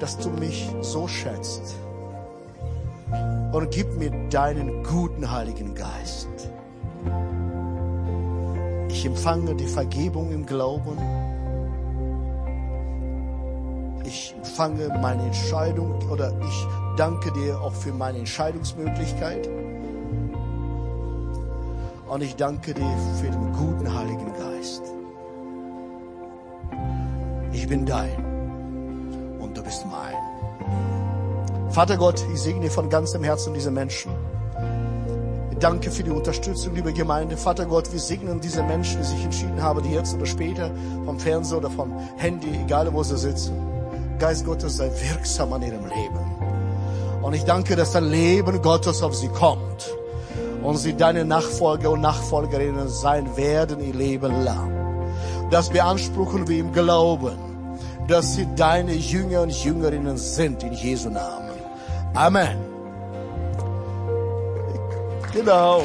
dass 0.00 0.18
du 0.18 0.30
mich 0.30 0.68
so 0.80 1.08
schätzt. 1.08 1.76
Und 3.52 3.70
gib 3.70 3.96
mir 3.98 4.10
deinen 4.30 4.82
guten 4.82 5.30
Heiligen 5.30 5.74
Geist. 5.74 6.28
Ich 8.88 9.06
empfange 9.06 9.54
die 9.54 9.66
Vergebung 9.66 10.32
im 10.32 10.46
Glauben. 10.46 10.98
Ich 14.04 14.34
empfange 14.36 14.88
meine 15.00 15.22
Entscheidung 15.24 15.98
oder 16.10 16.32
ich 16.40 16.66
danke 16.96 17.32
dir 17.32 17.60
auch 17.60 17.72
für 17.72 17.92
meine 17.92 18.18
Entscheidungsmöglichkeit. 18.18 19.48
Und 22.08 22.22
ich 22.22 22.36
danke 22.36 22.74
dir 22.74 22.96
für 23.20 23.30
den 23.30 23.52
guten 23.52 23.92
Heiligen 23.92 24.32
Geist. 24.34 24.82
Ich 27.52 27.68
bin 27.68 27.86
dein 27.86 28.23
Vater 31.74 31.96
Gott, 31.96 32.24
ich 32.32 32.40
segne 32.40 32.70
von 32.70 32.88
ganzem 32.88 33.24
Herzen 33.24 33.52
diese 33.52 33.72
Menschen. 33.72 34.12
Danke 35.58 35.90
für 35.90 36.04
die 36.04 36.12
Unterstützung, 36.12 36.72
liebe 36.76 36.92
Gemeinde. 36.92 37.36
Vater 37.36 37.66
Gott, 37.66 37.92
wir 37.92 37.98
segnen 37.98 38.40
diese 38.40 38.62
Menschen, 38.62 38.98
die 38.98 39.08
sich 39.08 39.24
entschieden 39.24 39.60
haben, 39.60 39.82
die 39.82 39.90
jetzt 39.90 40.14
oder 40.14 40.24
später 40.24 40.70
vom 41.04 41.18
Fernseher 41.18 41.58
oder 41.58 41.70
vom 41.70 41.92
Handy, 42.16 42.60
egal 42.64 42.92
wo 42.92 43.02
sie 43.02 43.18
sitzen. 43.18 43.54
Geist 44.20 44.46
Gottes 44.46 44.76
sei 44.76 44.88
wirksam 44.88 45.52
an 45.52 45.62
ihrem 45.62 45.84
Leben. 45.86 46.20
Und 47.22 47.34
ich 47.34 47.42
danke, 47.42 47.74
dass 47.74 47.90
dein 47.90 48.04
Leben 48.04 48.62
Gottes 48.62 49.02
auf 49.02 49.16
sie 49.16 49.26
kommt 49.26 49.90
und 50.62 50.76
sie 50.76 50.96
deine 50.96 51.24
Nachfolger 51.24 51.90
und 51.90 52.02
Nachfolgerinnen 52.02 52.88
sein 52.88 53.36
werden 53.36 53.80
ihr 53.80 53.94
Leben 53.94 54.44
lang. 54.44 54.70
Das 55.50 55.70
beanspruchen 55.70 56.46
wir 56.46 56.60
im 56.60 56.72
Glauben, 56.72 57.36
dass 58.06 58.36
sie 58.36 58.46
deine 58.54 58.94
Jünger 58.94 59.42
und 59.42 59.50
Jüngerinnen 59.50 60.16
sind 60.16 60.62
in 60.62 60.72
Jesu 60.72 61.10
Namen. 61.10 61.43
Amen. 62.14 62.56
Genau. 65.32 65.82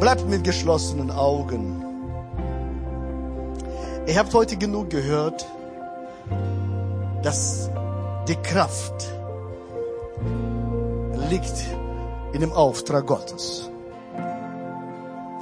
Bleibt 0.00 0.26
mit 0.28 0.44
geschlossenen 0.44 1.10
Augen. 1.10 1.84
Ihr 4.06 4.18
habt 4.18 4.32
heute 4.32 4.56
genug 4.56 4.88
gehört, 4.88 5.46
dass 7.22 7.68
die 8.26 8.36
Kraft 8.36 9.06
liegt 11.28 11.66
in 12.32 12.40
dem 12.40 12.52
Auftrag 12.52 13.06
Gottes. 13.06 13.70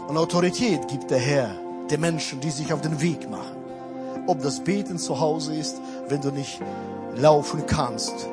Und 0.09 0.17
Autorität 0.17 0.89
gibt 0.89 1.11
der 1.11 1.19
Herr 1.19 1.55
den 1.89 2.01
Menschen, 2.01 2.41
die 2.41 2.51
sich 2.51 2.73
auf 2.73 2.81
den 2.81 3.01
Weg 3.01 3.31
machen. 3.31 3.64
Ob 4.27 4.43
das 4.43 4.61
Beten 4.61 4.99
zu 4.99 5.21
Hause 5.21 5.55
ist, 5.55 5.81
wenn 6.09 6.21
du 6.21 6.31
nicht 6.31 6.61
laufen 7.15 7.67
kannst, 7.67 8.29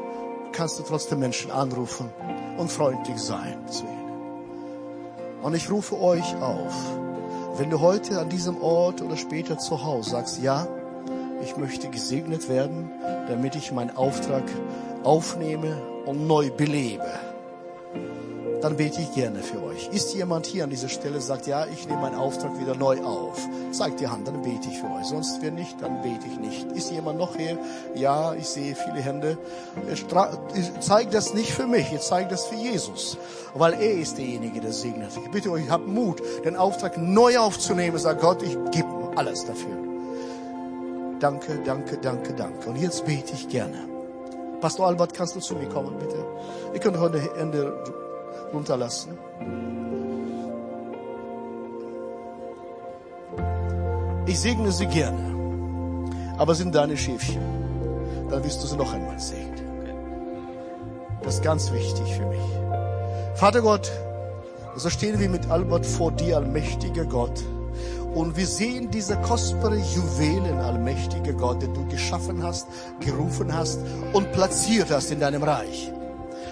kannst 0.51 0.79
du 0.79 0.83
trotzdem 0.83 1.19
Menschen 1.19 1.51
anrufen 1.51 2.09
und 2.57 2.71
freundlich 2.71 3.17
sein 3.17 3.57
zu 3.67 3.83
ihnen. 3.83 5.41
Und 5.41 5.55
ich 5.55 5.69
rufe 5.69 5.99
euch 5.99 6.35
auf, 6.41 6.73
wenn 7.57 7.69
du 7.69 7.79
heute 7.79 8.19
an 8.19 8.29
diesem 8.29 8.61
Ort 8.61 9.01
oder 9.01 9.17
später 9.17 9.57
zu 9.57 9.83
Hause 9.83 10.11
sagst, 10.11 10.41
ja, 10.41 10.67
ich 11.43 11.57
möchte 11.57 11.89
gesegnet 11.89 12.47
werden, 12.47 12.91
damit 13.27 13.55
ich 13.55 13.71
meinen 13.71 13.95
Auftrag 13.97 14.43
aufnehme 15.03 15.81
und 16.05 16.27
neu 16.27 16.51
belebe 16.51 17.30
dann 18.61 18.77
bete 18.77 19.01
ich 19.01 19.11
gerne 19.13 19.39
für 19.39 19.61
euch. 19.63 19.89
Ist 19.91 20.13
jemand 20.13 20.45
hier 20.45 20.63
an 20.63 20.69
dieser 20.69 20.89
Stelle, 20.89 21.19
sagt, 21.19 21.47
ja, 21.47 21.65
ich 21.65 21.87
nehme 21.87 22.01
meinen 22.01 22.15
Auftrag 22.15 22.59
wieder 22.59 22.75
neu 22.75 23.01
auf. 23.03 23.39
Zeigt 23.71 23.99
die 23.99 24.07
Hand, 24.07 24.27
dann 24.27 24.41
bete 24.41 24.69
ich 24.69 24.79
für 24.79 24.87
euch. 24.87 25.05
Sonst, 25.05 25.41
wenn 25.41 25.55
nicht, 25.55 25.81
dann 25.81 26.01
bete 26.01 26.27
ich 26.27 26.39
nicht. 26.39 26.71
Ist 26.73 26.91
jemand 26.91 27.17
noch 27.17 27.35
hier? 27.35 27.57
Ja, 27.95 28.33
ich 28.33 28.47
sehe 28.47 28.75
viele 28.75 29.01
Hände. 29.01 29.37
Ich 29.91 30.05
zeige 30.79 31.09
das 31.09 31.33
nicht 31.33 31.51
für 31.51 31.65
mich, 31.67 31.91
ich 31.91 32.01
zeige 32.01 32.29
das 32.29 32.45
für 32.45 32.55
Jesus. 32.55 33.17
Weil 33.55 33.73
er 33.73 33.93
ist 33.93 34.17
derjenige, 34.17 34.61
der 34.61 34.73
segnet. 34.73 35.11
Ich 35.23 35.31
bitte 35.31 35.51
euch, 35.51 35.69
habt 35.69 35.87
Mut, 35.87 36.21
den 36.45 36.55
Auftrag 36.55 36.97
neu 36.97 37.37
aufzunehmen. 37.39 37.97
Sagt 37.97 38.21
Gott, 38.21 38.43
ich 38.43 38.57
gebe 38.71 38.87
alles 39.15 39.45
dafür. 39.45 39.77
Danke, 41.19 41.59
danke, 41.65 41.97
danke, 41.97 42.33
danke. 42.33 42.69
Und 42.69 42.77
jetzt 42.77 43.05
bete 43.05 43.33
ich 43.33 43.47
gerne. 43.49 43.77
Pastor 44.59 44.87
Albert, 44.87 45.13
kannst 45.13 45.35
du 45.35 45.39
zu 45.39 45.55
mir 45.55 45.67
kommen, 45.69 45.97
bitte? 45.97 46.23
Ihr 46.73 46.79
könnt 46.79 46.99
heute 46.99 47.19
Hände 47.35 47.73
runterlassen. 48.53 49.17
Ich 54.25 54.39
segne 54.39 54.71
sie 54.71 54.85
gerne, 54.85 56.17
aber 56.37 56.55
sind 56.55 56.73
deine 56.73 56.95
Schäfchen. 56.95 57.41
Dann 58.29 58.43
wirst 58.43 58.63
du 58.63 58.67
sie 58.67 58.77
noch 58.77 58.93
einmal 58.93 59.19
segnen. 59.19 59.51
Das 61.21 61.35
ist 61.35 61.43
ganz 61.43 61.71
wichtig 61.71 62.15
für 62.15 62.25
mich. 62.25 62.39
Vater 63.35 63.61
Gott, 63.61 63.91
so 64.75 64.89
stehen 64.89 65.19
wir 65.19 65.29
mit 65.29 65.49
Albert 65.49 65.85
vor 65.85 66.11
dir, 66.11 66.37
allmächtiger 66.37 67.05
Gott. 67.05 67.43
Und 68.13 68.35
wir 68.35 68.47
sehen 68.47 68.91
diese 68.91 69.17
kostbare 69.17 69.77
Juwelen, 69.77 70.59
allmächtiger 70.59 71.33
Gott, 71.33 71.61
den 71.61 71.73
du 71.73 71.85
geschaffen 71.87 72.43
hast, 72.43 72.67
gerufen 72.99 73.53
hast 73.53 73.79
und 74.13 74.31
platziert 74.31 74.91
hast 74.91 75.11
in 75.11 75.19
deinem 75.19 75.43
Reich. 75.43 75.91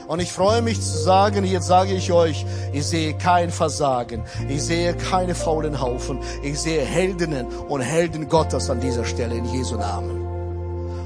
Und 0.09 0.19
ich 0.19 0.31
freue 0.31 0.63
mich 0.63 0.81
zu 0.81 0.97
sagen, 0.97 1.45
jetzt 1.45 1.67
sage 1.67 1.93
ich 1.93 2.11
euch, 2.11 2.43
ich 2.73 2.83
sehe 2.83 3.13
kein 3.13 3.51
Versagen. 3.51 4.23
Ich 4.47 4.63
sehe 4.63 4.95
keine 4.95 5.35
faulen 5.35 5.79
Haufen. 5.79 6.17
Ich 6.41 6.59
sehe 6.59 6.81
Heldinnen 6.81 7.45
und 7.45 7.81
Helden 7.81 8.27
Gottes 8.27 8.71
an 8.71 8.79
dieser 8.79 9.05
Stelle 9.05 9.35
in 9.35 9.45
Jesu 9.45 9.75
Namen. 9.75 10.25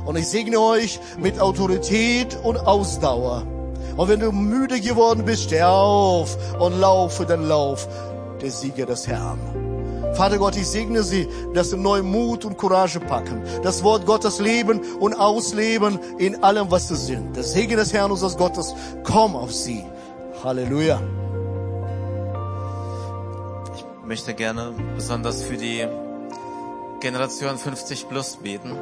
Und 0.05 0.15
ich 0.15 0.29
segne 0.29 0.57
euch 0.57 1.01
mit 1.19 1.37
Autorität 1.41 2.39
und 2.43 2.55
Ausdauer. 2.55 3.45
Und 3.97 4.07
wenn 4.07 4.21
du 4.21 4.31
müde 4.31 4.79
geworden 4.79 5.25
bist, 5.25 5.43
steh 5.43 5.63
auf 5.63 6.37
und 6.57 6.79
laufe 6.79 7.25
den 7.25 7.45
Lauf 7.45 7.89
der 8.41 8.51
Sieger 8.51 8.85
des 8.85 9.05
Herrn. 9.05 9.62
Vater 10.15 10.37
Gott, 10.37 10.55
ich 10.55 10.67
segne 10.67 11.01
sie, 11.03 11.27
dass 11.53 11.71
sie 11.71 11.77
neuen 11.77 12.05
Mut 12.05 12.45
und 12.45 12.57
Courage 12.57 12.99
packen. 12.99 13.41
Das 13.63 13.83
Wort 13.83 14.05
Gottes 14.05 14.39
leben 14.39 14.81
und 14.99 15.13
ausleben 15.13 15.99
in 16.17 16.43
allem, 16.43 16.69
was 16.69 16.87
sie 16.87 16.95
sind. 16.95 17.35
Der 17.35 17.43
Segen 17.43 17.77
des 17.77 17.93
Herrn 17.93 18.11
unseres 18.11 18.37
Gottes, 18.37 18.75
komm 19.03 19.35
auf 19.35 19.53
sie. 19.53 19.83
Halleluja. 20.43 21.01
Ich 23.75 23.85
möchte 24.05 24.33
gerne 24.33 24.73
besonders 24.95 25.41
für 25.41 25.57
die 25.57 25.87
Generation 26.99 27.57
50 27.57 28.07
plus 28.07 28.37
beten, 28.37 28.77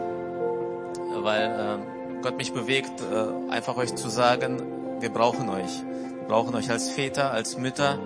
weil 1.21 1.43
äh, 1.43 2.21
Gott 2.21 2.37
mich 2.37 2.53
bewegt, 2.53 3.01
äh, 3.01 3.51
einfach 3.51 3.77
euch 3.77 3.95
zu 3.95 4.09
sagen, 4.09 4.61
wir 4.99 5.09
brauchen 5.09 5.49
euch. 5.49 5.83
Wir 6.31 6.37
brauchen 6.37 6.55
euch 6.55 6.71
als 6.71 6.87
Väter, 6.87 7.31
als 7.31 7.57
Mütter, 7.57 7.99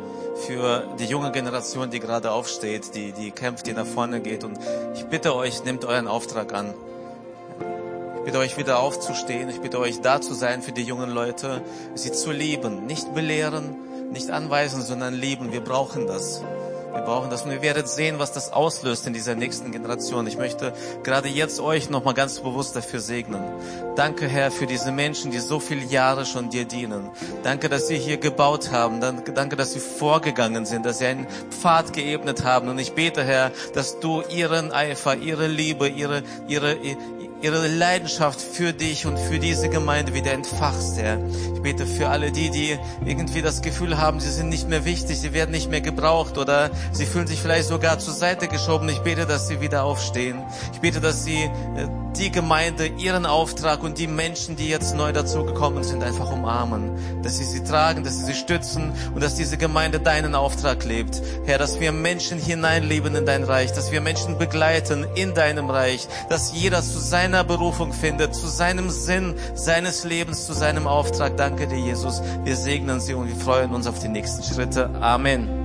für 0.47 0.87
die 0.97 1.05
junge 1.05 1.31
Generation, 1.31 1.91
die 1.91 1.99
gerade 1.99 2.31
aufsteht, 2.31 2.95
die, 2.95 3.11
die 3.11 3.29
kämpft, 3.29 3.67
die 3.67 3.73
nach 3.73 3.85
vorne 3.85 4.19
geht. 4.19 4.43
Und 4.43 4.57
ich 4.95 5.05
bitte 5.05 5.35
euch, 5.35 5.63
nehmt 5.63 5.85
euren 5.85 6.07
Auftrag 6.07 6.51
an. 6.51 6.73
Ich 8.17 8.23
bitte 8.23 8.39
euch 8.39 8.57
wieder 8.57 8.79
aufzustehen. 8.79 9.47
Ich 9.49 9.61
bitte 9.61 9.77
euch 9.77 10.01
da 10.01 10.21
zu 10.21 10.33
sein 10.33 10.63
für 10.63 10.71
die 10.71 10.81
jungen 10.81 11.11
Leute, 11.11 11.61
sie 11.93 12.11
zu 12.11 12.31
lieben. 12.31 12.87
Nicht 12.87 13.13
belehren, 13.13 13.75
nicht 14.11 14.31
anweisen, 14.31 14.81
sondern 14.81 15.13
lieben. 15.13 15.51
Wir 15.51 15.61
brauchen 15.61 16.07
das. 16.07 16.41
Wir 16.95 17.01
brauchen 17.01 17.29
das 17.29 17.41
und 17.41 17.51
ihr 17.51 17.61
werdet 17.61 17.89
sehen, 17.89 18.19
was 18.19 18.31
das 18.31 18.53
auslöst 18.53 19.05
in 19.05 19.11
dieser 19.11 19.35
nächsten 19.35 19.73
Generation. 19.73 20.25
Ich 20.27 20.37
möchte 20.37 20.71
gerade 21.03 21.27
jetzt 21.27 21.59
euch 21.59 21.89
nochmal 21.89 22.13
ganz 22.13 22.39
bewusst 22.39 22.73
dafür 22.73 23.01
segnen. 23.01 23.43
Danke, 23.97 24.29
Herr, 24.29 24.49
für 24.49 24.65
diese 24.65 24.93
Menschen, 24.93 25.29
die 25.29 25.39
so 25.39 25.59
viele 25.59 25.83
Jahre 25.83 26.25
schon 26.25 26.49
dir 26.49 26.63
dienen. 26.63 27.09
Danke, 27.43 27.67
dass 27.67 27.89
sie 27.89 27.97
hier 27.97 28.15
gebaut 28.15 28.71
haben. 28.71 29.01
Danke, 29.01 29.57
dass 29.57 29.73
sie 29.73 29.81
vorgegangen 29.81 30.65
sind, 30.65 30.85
dass 30.85 30.99
sie 30.99 31.07
einen 31.07 31.27
Pfad 31.49 31.91
geebnet 31.91 32.45
haben. 32.45 32.69
Und 32.69 32.79
ich 32.79 32.93
bete, 32.93 33.25
Herr, 33.25 33.51
dass 33.73 33.99
du 33.99 34.21
ihren 34.29 34.71
Eifer, 34.71 35.17
ihre 35.17 35.47
Liebe, 35.47 35.89
ihre, 35.89 36.23
ihre, 36.47 36.77
ihre 37.45 37.67
Leidenschaft 37.67 38.41
für 38.41 38.73
dich 38.73 39.05
und 39.05 39.19
für 39.19 39.37
diese 39.37 39.69
Gemeinde 39.69 40.15
wieder 40.15 40.31
entfachst, 40.33 40.97
Herr. 40.97 41.19
Ich 41.53 41.61
bete 41.61 41.85
für 41.85 42.09
alle 42.09 42.31
die, 42.31 42.49
die 42.49 42.79
irgendwie 43.05 43.43
das 43.43 43.61
Gefühl 43.61 43.99
haben, 43.99 44.19
sie 44.19 44.31
sind 44.31 44.49
nicht 44.49 44.67
mehr 44.67 44.83
wichtig, 44.83 45.19
sie 45.19 45.31
werden 45.31 45.51
nicht 45.51 45.69
mehr 45.69 45.81
gebraucht 45.81 46.39
oder 46.39 46.71
sie 46.91 47.05
fühlen 47.05 47.27
sich 47.27 47.39
vielleicht 47.39 47.67
sogar 47.67 47.99
zur 47.99 48.15
Seite 48.15 48.47
geschoben. 48.47 48.89
Ich 48.89 49.01
bete, 49.01 49.27
dass 49.27 49.47
sie 49.47 49.61
wieder 49.61 49.83
aufstehen. 49.83 50.41
Ich 50.73 50.79
bete, 50.79 51.01
dass 51.01 51.23
sie 51.23 51.43
äh, 51.43 51.87
die 52.17 52.31
Gemeinde, 52.31 52.87
ihren 52.87 53.25
Auftrag 53.25 53.83
und 53.83 53.97
die 53.97 54.07
Menschen, 54.07 54.55
die 54.55 54.69
jetzt 54.69 54.95
neu 54.95 55.11
dazugekommen 55.11 55.83
sind, 55.83 56.01
einfach 56.03 56.31
umarmen. 56.31 57.21
Dass 57.21 57.37
sie 57.37 57.43
sie 57.43 57.63
tragen, 57.63 58.03
dass 58.03 58.17
sie 58.17 58.25
sie 58.25 58.33
stützen 58.33 58.93
und 59.13 59.21
dass 59.21 59.35
diese 59.35 59.57
Gemeinde 59.57 59.99
deinen 59.99 60.33
Auftrag 60.33 60.83
lebt. 60.85 61.21
Herr, 61.45 61.57
dass 61.57 61.79
wir 61.79 61.91
Menschen 61.91 62.39
hineinleben 62.39 63.15
in 63.15 63.25
dein 63.25 63.43
Reich, 63.43 63.73
dass 63.73 63.91
wir 63.91 64.01
Menschen 64.01 64.37
begleiten 64.37 65.05
in 65.15 65.33
deinem 65.33 65.69
Reich, 65.69 66.07
dass 66.29 66.53
jeder 66.53 66.81
zu 66.81 66.99
seiner 67.35 67.43
Berufung 67.43 67.91
findet, 67.91 68.33
zu 68.33 68.47
seinem 68.47 68.89
Sinn 68.89 69.35
seines 69.55 70.05
Lebens, 70.05 70.45
zu 70.45 70.53
seinem 70.53 70.87
Auftrag. 70.87 71.35
Danke 71.35 71.67
dir, 71.67 71.77
Jesus. 71.77 72.21
Wir 72.45 72.55
segnen 72.55 73.01
sie 73.01 73.13
und 73.13 73.27
wir 73.27 73.35
freuen 73.35 73.73
uns 73.73 73.87
auf 73.87 73.99
die 73.99 74.07
nächsten 74.07 74.41
Schritte. 74.41 74.89
Amen. 75.01 75.64